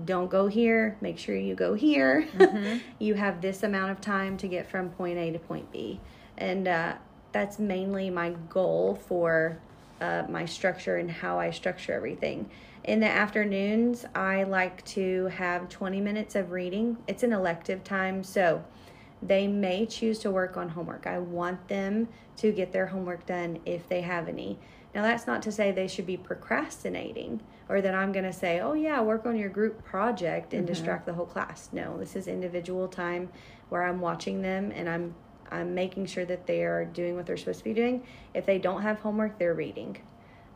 Don't 0.07 0.31
go 0.31 0.47
here. 0.47 0.97
Make 1.03 1.19
sure 1.19 1.37
you 1.37 1.55
go 1.55 1.75
here. 1.75 2.27
you 2.99 3.13
have 3.13 3.43
this 3.43 3.63
amount 3.63 3.91
of 3.91 4.01
time 4.01 4.39
to 4.39 4.49
get 4.49 4.71
from 4.71 4.89
point 4.89 5.19
A 5.19 5.33
to 5.33 5.39
point 5.39 5.71
B. 5.71 6.01
And 6.39 6.67
uh, 6.67 6.95
that's 7.31 7.59
mainly 7.59 8.09
my 8.09 8.31
goal 8.49 8.99
for 9.07 9.59
uh, 10.01 10.23
my 10.31 10.47
structure 10.47 10.97
and 10.97 11.11
how 11.11 11.39
I 11.39 11.51
structure 11.51 11.93
everything. 11.93 12.49
In 12.85 13.01
the 13.01 13.11
afternoons, 13.11 14.07
I 14.15 14.45
like 14.45 14.83
to 14.87 15.27
have 15.27 15.69
20 15.69 16.01
minutes 16.01 16.35
of 16.37 16.53
reading. 16.53 16.97
It's 17.07 17.23
an 17.23 17.35
elective 17.35 17.85
time, 17.85 18.25
so 18.25 18.65
they 19.23 19.47
may 19.47 19.87
choose 19.87 20.19
to 20.21 20.31
work 20.31 20.57
on 20.57 20.71
homework. 20.71 21.07
I 21.07 21.19
want 21.19 21.69
them 21.69 22.09
to 22.37 22.53
get 22.53 22.73
their 22.73 22.87
homework 22.87 23.27
done 23.27 23.59
if 23.67 23.89
they 23.89 24.03
have 24.03 24.29
any. 24.29 24.59
Now, 24.95 25.03
that's 25.03 25.27
not 25.27 25.43
to 25.43 25.53
say 25.53 25.71
they 25.71 25.89
should 25.89 26.07
be 26.07 26.17
procrastinating 26.17 27.41
or 27.69 27.81
that 27.81 27.95
I'm 27.95 28.13
going 28.13 28.25
to 28.25 28.33
say, 28.33 28.61
oh, 28.61 28.73
yeah, 28.73 29.01
work 29.01 29.27
on 29.27 29.37
your 29.37 29.51
group 29.51 29.85
project 29.85 30.55
and 30.55 30.63
mm-hmm. 30.63 30.73
distract 30.73 31.07
the 31.07 31.13
whole 31.13 31.27
class. 31.27 31.69
No, 31.73 31.99
this 31.99 32.17
is 32.17 32.27
individual 32.27 32.89
time 32.89 33.29
where 33.69 33.85
I'm 33.85 34.01
watching 34.01 34.41
them 34.43 34.73
and 34.75 34.89
I'm 34.89 35.15
I'm 35.51 35.75
making 35.75 36.07
sure 36.07 36.25
that 36.27 36.47
they 36.47 36.63
are 36.65 36.85
doing 36.85 37.17
what 37.17 37.27
they're 37.27 37.37
supposed 37.37 37.61
to 37.61 37.65
be 37.65 37.73
doing. 37.73 38.07
If 38.35 38.45
they 38.45 38.59
don't 38.59 38.83
have 38.83 39.01
homework, 39.01 39.39
they're 39.39 39.55
reading. 39.55 39.97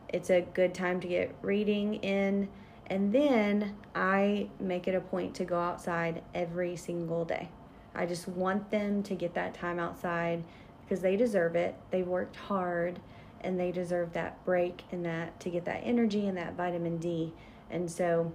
It's 0.09 0.29
a 0.29 0.41
good 0.41 0.73
time 0.73 0.99
to 1.01 1.07
get 1.07 1.35
reading 1.41 1.95
in. 1.95 2.47
And 2.87 3.11
then 3.11 3.75
I 3.95 4.49
make 4.59 4.87
it 4.87 4.93
a 4.93 5.01
point 5.01 5.33
to 5.35 5.45
go 5.45 5.59
outside 5.59 6.21
every 6.35 6.75
single 6.75 7.25
day. 7.25 7.49
I 7.95 8.05
just 8.05 8.27
want 8.27 8.71
them 8.71 9.03
to 9.03 9.15
get 9.15 9.33
that 9.35 9.53
time 9.53 9.79
outside 9.79 10.43
because 10.83 11.01
they 11.01 11.15
deserve 11.15 11.55
it. 11.55 11.75
They've 11.91 12.07
worked 12.07 12.35
hard 12.35 12.99
and 13.41 13.59
they 13.59 13.71
deserve 13.71 14.13
that 14.13 14.43
break 14.45 14.83
and 14.91 15.05
that 15.05 15.39
to 15.41 15.49
get 15.49 15.65
that 15.65 15.81
energy 15.83 16.27
and 16.27 16.37
that 16.37 16.55
vitamin 16.55 16.97
D. 16.97 17.33
And 17.69 17.89
so 17.89 18.31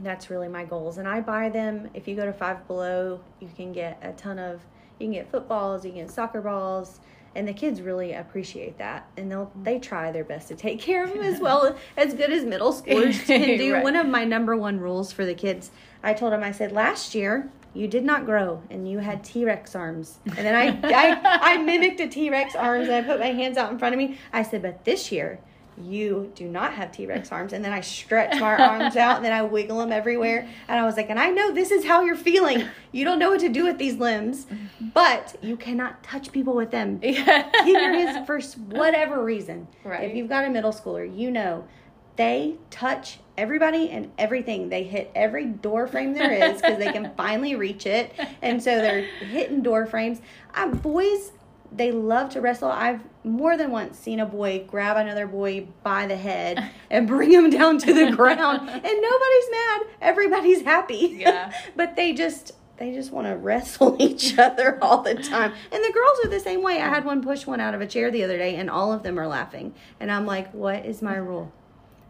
that's 0.00 0.30
really 0.30 0.48
my 0.48 0.64
goals. 0.64 0.98
And 0.98 1.08
I 1.08 1.20
buy 1.20 1.48
them. 1.48 1.88
If 1.94 2.06
you 2.08 2.16
go 2.16 2.26
to 2.26 2.32
Five 2.32 2.66
Below, 2.66 3.20
you 3.40 3.48
can 3.56 3.72
get 3.72 3.98
a 4.02 4.12
ton 4.12 4.38
of. 4.38 4.60
You 4.98 5.06
can 5.06 5.12
get 5.12 5.30
footballs. 5.30 5.84
You 5.84 5.92
can 5.92 6.02
get 6.02 6.10
soccer 6.10 6.42
balls, 6.42 7.00
and 7.34 7.48
the 7.48 7.52
kids 7.52 7.80
really 7.80 8.12
appreciate 8.12 8.76
that. 8.78 9.08
And 9.16 9.30
they'll 9.30 9.46
mm-hmm. 9.46 9.62
they 9.62 9.78
try 9.78 10.12
their 10.12 10.24
best 10.24 10.48
to 10.48 10.56
take 10.56 10.80
care 10.80 11.04
of 11.04 11.12
them 11.12 11.22
as 11.22 11.40
well 11.40 11.76
as 11.96 12.14
good 12.14 12.30
as 12.30 12.44
middle 12.44 12.72
schoolers 12.72 13.24
can 13.26 13.58
do. 13.58 13.74
Right. 13.74 13.82
One 13.82 13.96
of 13.96 14.06
my 14.06 14.24
number 14.24 14.56
one 14.56 14.78
rules 14.78 15.12
for 15.12 15.24
the 15.24 15.34
kids, 15.34 15.70
I 16.02 16.14
told 16.14 16.32
them, 16.32 16.42
I 16.42 16.52
said 16.52 16.72
last 16.72 17.14
year. 17.14 17.50
You 17.72 17.86
did 17.86 18.04
not 18.04 18.26
grow, 18.26 18.62
and 18.68 18.88
you 18.90 18.98
had 18.98 19.22
T 19.22 19.44
Rex 19.44 19.76
arms. 19.76 20.18
And 20.26 20.38
then 20.38 20.54
I, 20.54 20.78
I, 20.82 21.54
I 21.54 21.56
mimicked 21.58 22.00
a 22.00 22.08
T 22.08 22.30
Rex 22.30 22.54
arms, 22.54 22.88
and 22.88 22.94
I 22.94 23.02
put 23.02 23.20
my 23.20 23.28
hands 23.28 23.56
out 23.56 23.70
in 23.70 23.78
front 23.78 23.94
of 23.94 23.98
me. 23.98 24.18
I 24.32 24.42
said, 24.42 24.62
but 24.62 24.84
this 24.84 25.12
year, 25.12 25.38
you 25.82 26.32
do 26.34 26.46
not 26.46 26.74
have 26.74 26.92
T 26.92 27.06
Rex 27.06 27.32
arms. 27.32 27.52
And 27.52 27.64
then 27.64 27.72
I 27.72 27.80
stretch 27.80 28.38
my 28.40 28.56
arms 28.56 28.96
out 28.96 29.16
and 29.16 29.24
then 29.24 29.32
I 29.32 29.42
wiggle 29.42 29.78
them 29.78 29.92
everywhere. 29.92 30.46
And 30.68 30.78
I 30.78 30.84
was 30.84 30.96
like, 30.96 31.10
and 31.10 31.18
I 31.18 31.30
know 31.30 31.52
this 31.52 31.70
is 31.70 31.84
how 31.84 32.02
you're 32.02 32.16
feeling. 32.16 32.64
You 32.92 33.04
don't 33.04 33.18
know 33.18 33.30
what 33.30 33.40
to 33.40 33.48
do 33.48 33.64
with 33.64 33.78
these 33.78 33.94
limbs, 33.94 34.46
but 34.94 35.36
you 35.42 35.56
cannot 35.56 36.02
touch 36.02 36.32
people 36.32 36.54
with 36.54 36.70
them. 36.70 37.00
Yeah. 37.10 37.64
Here 37.64 37.92
it 37.92 38.08
is 38.08 38.26
for 38.26 38.40
whatever 38.76 39.22
reason. 39.22 39.68
Right. 39.84 40.08
If 40.08 40.16
you've 40.16 40.28
got 40.28 40.44
a 40.44 40.50
middle 40.50 40.72
schooler, 40.72 41.04
you 41.04 41.30
know 41.30 41.66
they 42.16 42.56
touch 42.70 43.18
everybody 43.36 43.90
and 43.90 44.12
everything. 44.18 44.68
They 44.68 44.84
hit 44.84 45.10
every 45.14 45.46
door 45.46 45.86
frame 45.86 46.12
there 46.12 46.32
is 46.32 46.60
because 46.60 46.78
they 46.78 46.92
can 46.92 47.12
finally 47.16 47.54
reach 47.54 47.86
it. 47.86 48.12
And 48.42 48.62
so 48.62 48.76
they're 48.76 49.02
hitting 49.02 49.62
door 49.62 49.86
frames. 49.86 50.20
Um, 50.54 50.72
boys, 50.72 51.32
they 51.72 51.92
love 51.92 52.30
to 52.30 52.40
wrestle. 52.40 52.68
I've 52.68 53.00
more 53.24 53.56
than 53.56 53.70
once 53.70 53.98
seen 53.98 54.20
a 54.20 54.26
boy 54.26 54.64
grab 54.66 54.96
another 54.96 55.26
boy 55.26 55.68
by 55.82 56.06
the 56.06 56.16
head 56.16 56.70
and 56.90 57.06
bring 57.06 57.30
him 57.30 57.50
down 57.50 57.78
to 57.78 57.92
the 57.92 58.14
ground. 58.14 58.68
And 58.68 58.82
nobody's 58.82 59.50
mad. 59.50 59.82
Everybody's 60.00 60.62
happy. 60.62 61.16
Yeah. 61.20 61.52
but 61.76 61.96
they 61.96 62.12
just 62.12 62.52
they 62.76 62.92
just 62.92 63.12
want 63.12 63.26
to 63.26 63.36
wrestle 63.36 63.96
each 64.00 64.38
other 64.38 64.78
all 64.82 65.02
the 65.02 65.14
time. 65.14 65.52
And 65.70 65.84
the 65.84 65.92
girls 65.92 66.18
are 66.24 66.28
the 66.28 66.40
same 66.40 66.62
way. 66.62 66.80
I 66.80 66.88
had 66.88 67.04
one 67.04 67.22
push 67.22 67.46
one 67.46 67.60
out 67.60 67.74
of 67.74 67.82
a 67.82 67.86
chair 67.86 68.10
the 68.10 68.24
other 68.24 68.38
day 68.38 68.56
and 68.56 68.70
all 68.70 68.92
of 68.92 69.02
them 69.02 69.18
are 69.18 69.28
laughing. 69.28 69.74
And 70.00 70.10
I'm 70.10 70.24
like, 70.24 70.52
"What 70.52 70.86
is 70.86 71.02
my 71.02 71.16
rule? 71.16 71.52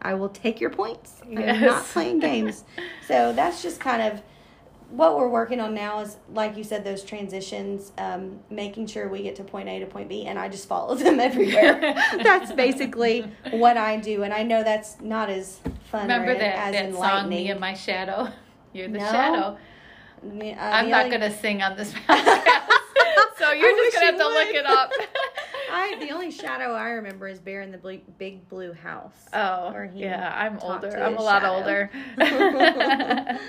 I 0.01 0.13
will 0.15 0.29
take 0.29 0.59
your 0.59 0.69
points. 0.71 1.21
I'm 1.25 1.61
not 1.61 1.85
playing 1.85 2.19
games." 2.19 2.63
So 3.07 3.33
that's 3.33 3.61
just 3.61 3.81
kind 3.81 4.01
of 4.01 4.21
what 4.89 5.17
we're 5.17 5.27
working 5.27 5.59
on 5.59 5.73
now 5.73 5.99
is 5.99 6.17
like 6.33 6.55
you 6.57 6.63
said 6.63 6.83
those 6.85 7.03
transitions 7.03 7.91
um, 7.97 8.39
making 8.49 8.87
sure 8.87 9.09
we 9.09 9.21
get 9.23 9.35
to 9.37 9.43
point 9.43 9.67
a 9.69 9.79
to 9.79 9.85
point 9.85 10.07
b 10.09 10.25
and 10.25 10.37
i 10.37 10.47
just 10.49 10.67
follow 10.67 10.95
them 11.03 11.19
everywhere 11.19 11.79
that's 12.23 12.51
basically 12.53 13.21
what 13.51 13.77
i 13.77 13.95
do 13.97 14.23
and 14.23 14.33
i 14.33 14.43
know 14.43 14.63
that's 14.63 14.99
not 15.01 15.29
as 15.29 15.59
fun 15.91 16.01
Remember 16.03 16.33
that, 16.37 16.57
as 16.57 16.73
that 16.73 16.93
song, 16.93 17.29
Me 17.29 17.49
and 17.49 17.59
My 17.59 17.73
Shadow? 17.73 18.29
You're 18.73 18.87
the 18.87 18.99
No. 18.99 19.05
shadow. 19.11 19.57
Uh, 20.23 20.55
I'm 20.59 20.89
not 20.89 21.09
to 21.21 21.31
sing 21.31 21.61
on 21.61 21.75
this 21.75 21.93
podcast. 21.93 22.71
so 23.37 23.51
you're 23.51 23.67
I 23.69 23.89
just 23.91 23.95
going 23.95 24.05
to 24.05 24.05
have 24.05 24.17
to 24.17 24.23
you 24.23 24.33
look 24.33 24.53
it 24.55 24.65
up. 24.65 24.91
I 25.73 25.95
the 25.99 26.11
only 26.11 26.31
shadow 26.31 26.73
I 26.73 26.89
remember 26.91 27.27
is 27.27 27.39
Bear 27.39 27.61
in 27.61 27.71
the 27.71 27.77
Ble- 27.77 28.01
Big 28.17 28.47
Blue 28.49 28.73
House. 28.73 29.15
Oh, 29.33 29.87
yeah, 29.93 30.33
I'm 30.35 30.59
older. 30.59 30.89
I'm 31.01 31.15
a 31.17 31.21
lot 31.21 31.41
shadow. 31.41 31.55
older. 31.55 31.89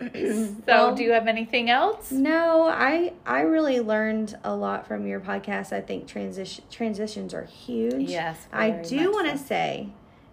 so, 0.00 0.54
Well- 0.66 0.94
do 0.94 1.02
you 1.02 1.12
have 1.12 1.26
anything 1.28 1.70
else? 1.70 2.10
No, 2.10 2.68
I 2.68 3.12
I 3.26 3.40
really 3.42 3.80
learned 3.80 4.36
a 4.44 4.54
lot 4.54 4.86
from 4.86 5.06
your 5.06 5.20
podcast. 5.20 5.72
I 5.72 5.80
think 5.80 6.06
transition 6.06 6.64
transitions 6.70 7.34
are 7.34 7.44
huge. 7.44 8.08
Yes, 8.10 8.46
I 8.52 8.70
do 8.70 9.10
want 9.12 9.28
to 9.30 9.38
so. 9.38 9.44
say, 9.44 9.88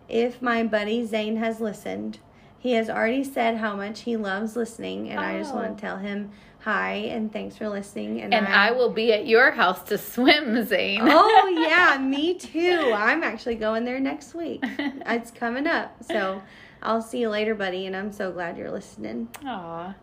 if 0.08 0.42
my 0.42 0.64
buddy 0.64 1.06
Zane 1.06 1.38
has 1.38 1.60
listened, 1.60 2.20
he 2.58 2.74
has 2.74 2.90
already 2.90 3.24
said 3.24 3.58
how 3.58 3.76
much 3.76 4.02
he 4.02 4.18
loves 4.18 4.56
listening, 4.56 5.10
and 5.10 5.20
I 5.20 5.38
just 5.40 5.54
Oh. 5.54 5.58
want 5.58 5.78
to 5.78 5.82
tell 5.82 5.98
him 5.98 6.32
hi 6.60 6.92
and 6.94 7.32
thanks 7.32 7.56
for 7.58 7.70
listening. 7.70 8.22
And, 8.22 8.34
And 8.34 8.48
I 8.48 8.72
will 8.72 8.90
be 8.92 9.14
at 9.14 9.26
your 9.28 9.52
house 9.52 9.82
to 9.84 9.98
swim, 9.98 10.66
Zane. 10.66 11.02
oh 11.04 11.66
yeah, 11.68 11.98
me 11.98 12.34
too. 12.36 12.92
I'm 12.96 13.24
actually 13.24 13.56
going 13.56 13.86
there 13.86 14.00
next 14.00 14.34
week. 14.34 14.64
It's 15.06 15.32
coming 15.32 15.66
up. 15.68 15.96
So 16.04 16.42
I'll 16.84 17.02
see 17.02 17.20
you 17.22 17.30
later, 17.30 17.56
buddy, 17.56 17.86
and 17.88 17.96
I'm 17.96 18.12
so 18.12 18.32
glad 18.32 18.58
you're 18.58 18.72
listening. 18.72 19.30
Aw. 19.46 19.96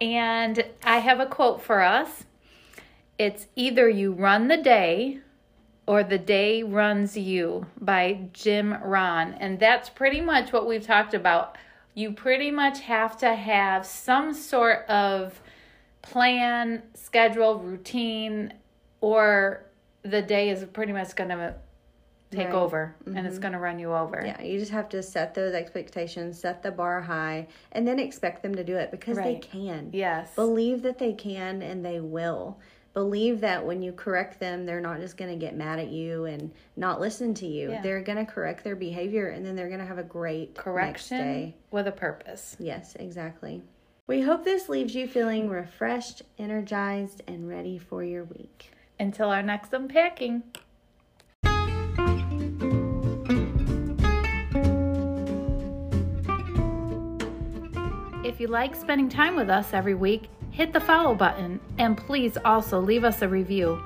And 0.00 0.64
I 0.82 0.98
have 0.98 1.20
a 1.20 1.26
quote 1.26 1.62
for 1.62 1.80
us. 1.82 2.24
It's 3.18 3.46
either 3.54 3.88
you 3.88 4.12
run 4.12 4.48
the 4.48 4.56
day 4.56 5.20
or 5.86 6.02
the 6.02 6.18
day 6.18 6.62
runs 6.62 7.16
you 7.16 7.66
by 7.80 8.28
Jim 8.32 8.74
Rohn. 8.82 9.34
And 9.34 9.60
that's 9.60 9.88
pretty 9.88 10.20
much 10.20 10.52
what 10.52 10.66
we've 10.66 10.84
talked 10.84 11.14
about. 11.14 11.56
You 11.94 12.10
pretty 12.12 12.50
much 12.50 12.80
have 12.80 13.16
to 13.18 13.34
have 13.34 13.86
some 13.86 14.34
sort 14.34 14.84
of 14.88 15.40
plan, 16.04 16.82
schedule, 16.94 17.58
routine, 17.58 18.52
or 19.00 19.64
the 20.02 20.22
day 20.22 20.50
is 20.50 20.64
pretty 20.72 20.92
much 20.92 21.16
going 21.16 21.30
to 21.30 21.54
take 22.30 22.48
Right. 22.48 22.54
over 22.54 22.96
and 23.06 23.18
it's 23.18 23.34
mm-hmm. 23.34 23.42
going 23.42 23.52
to 23.52 23.58
run 23.58 23.78
you 23.78 23.92
over. 23.94 24.22
Yeah, 24.24 24.40
you 24.42 24.58
just 24.58 24.72
have 24.72 24.88
to 24.90 25.02
set 25.02 25.34
those 25.34 25.54
expectations, 25.54 26.38
set 26.38 26.62
the 26.62 26.70
bar 26.70 27.00
high, 27.00 27.46
and 27.72 27.86
then 27.86 27.98
expect 27.98 28.42
them 28.42 28.54
to 28.56 28.64
do 28.64 28.76
it 28.76 28.90
because 28.90 29.16
they 29.16 29.36
can. 29.36 29.90
Yes. 29.92 30.34
Believe 30.34 30.82
that 30.82 30.98
they 30.98 31.12
can 31.12 31.62
and 31.62 31.84
they 31.84 32.00
will. 32.00 32.58
Believe 32.92 33.40
that 33.40 33.64
when 33.64 33.82
you 33.82 33.92
correct 33.92 34.38
them, 34.38 34.66
they're 34.66 34.80
not 34.80 35.00
just 35.00 35.16
going 35.16 35.30
to 35.30 35.36
get 35.36 35.56
mad 35.56 35.78
at 35.80 35.88
you 35.88 36.26
and 36.26 36.52
not 36.76 37.00
listen 37.00 37.34
to 37.34 37.46
you. 37.46 37.70
Yeah. 37.70 37.82
They're 37.82 38.02
going 38.02 38.24
to 38.24 38.30
correct 38.30 38.62
their 38.62 38.76
behavior 38.76 39.28
and 39.28 39.44
then 39.44 39.56
they're 39.56 39.68
going 39.68 39.80
to 39.80 39.86
have 39.86 39.98
a 39.98 40.04
great 40.04 40.54
Correction 40.54 41.18
next 41.18 41.26
day. 41.26 41.56
with 41.70 41.88
a 41.88 41.92
purpose. 41.92 42.56
Yes, 42.60 42.94
exactly. 42.96 43.62
We 44.06 44.20
hope 44.20 44.44
this 44.44 44.68
leaves 44.68 44.94
you 44.94 45.08
feeling 45.08 45.48
refreshed, 45.48 46.20
energized, 46.38 47.22
and 47.26 47.48
ready 47.48 47.78
for 47.78 48.04
your 48.04 48.24
week. 48.24 48.70
Until 49.00 49.30
our 49.30 49.42
next 49.42 49.72
unpacking. 49.72 50.42
If 58.22 58.40
you 58.40 58.48
like 58.48 58.74
spending 58.74 59.08
time 59.08 59.36
with 59.36 59.48
us 59.48 59.72
every 59.72 59.94
week, 59.94 60.28
hit 60.50 60.74
the 60.74 60.80
follow 60.80 61.14
button 61.14 61.58
and 61.78 61.96
please 61.96 62.36
also 62.44 62.80
leave 62.80 63.04
us 63.04 63.22
a 63.22 63.28
review. 63.28 63.82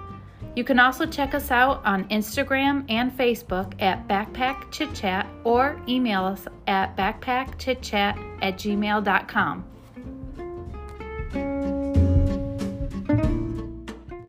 You 0.56 0.64
can 0.64 0.80
also 0.80 1.06
check 1.06 1.32
us 1.32 1.52
out 1.52 1.80
on 1.84 2.08
Instagram 2.08 2.84
and 2.88 3.16
Facebook 3.16 3.80
at 3.80 4.08
Backpack 4.08 4.72
Chit 4.72 4.92
Chat 4.94 5.28
or 5.44 5.80
email 5.88 6.24
us 6.24 6.46
at 6.66 6.96
backpackchitchat 6.96 8.38
at 8.42 8.54
gmail.com. 8.54 9.77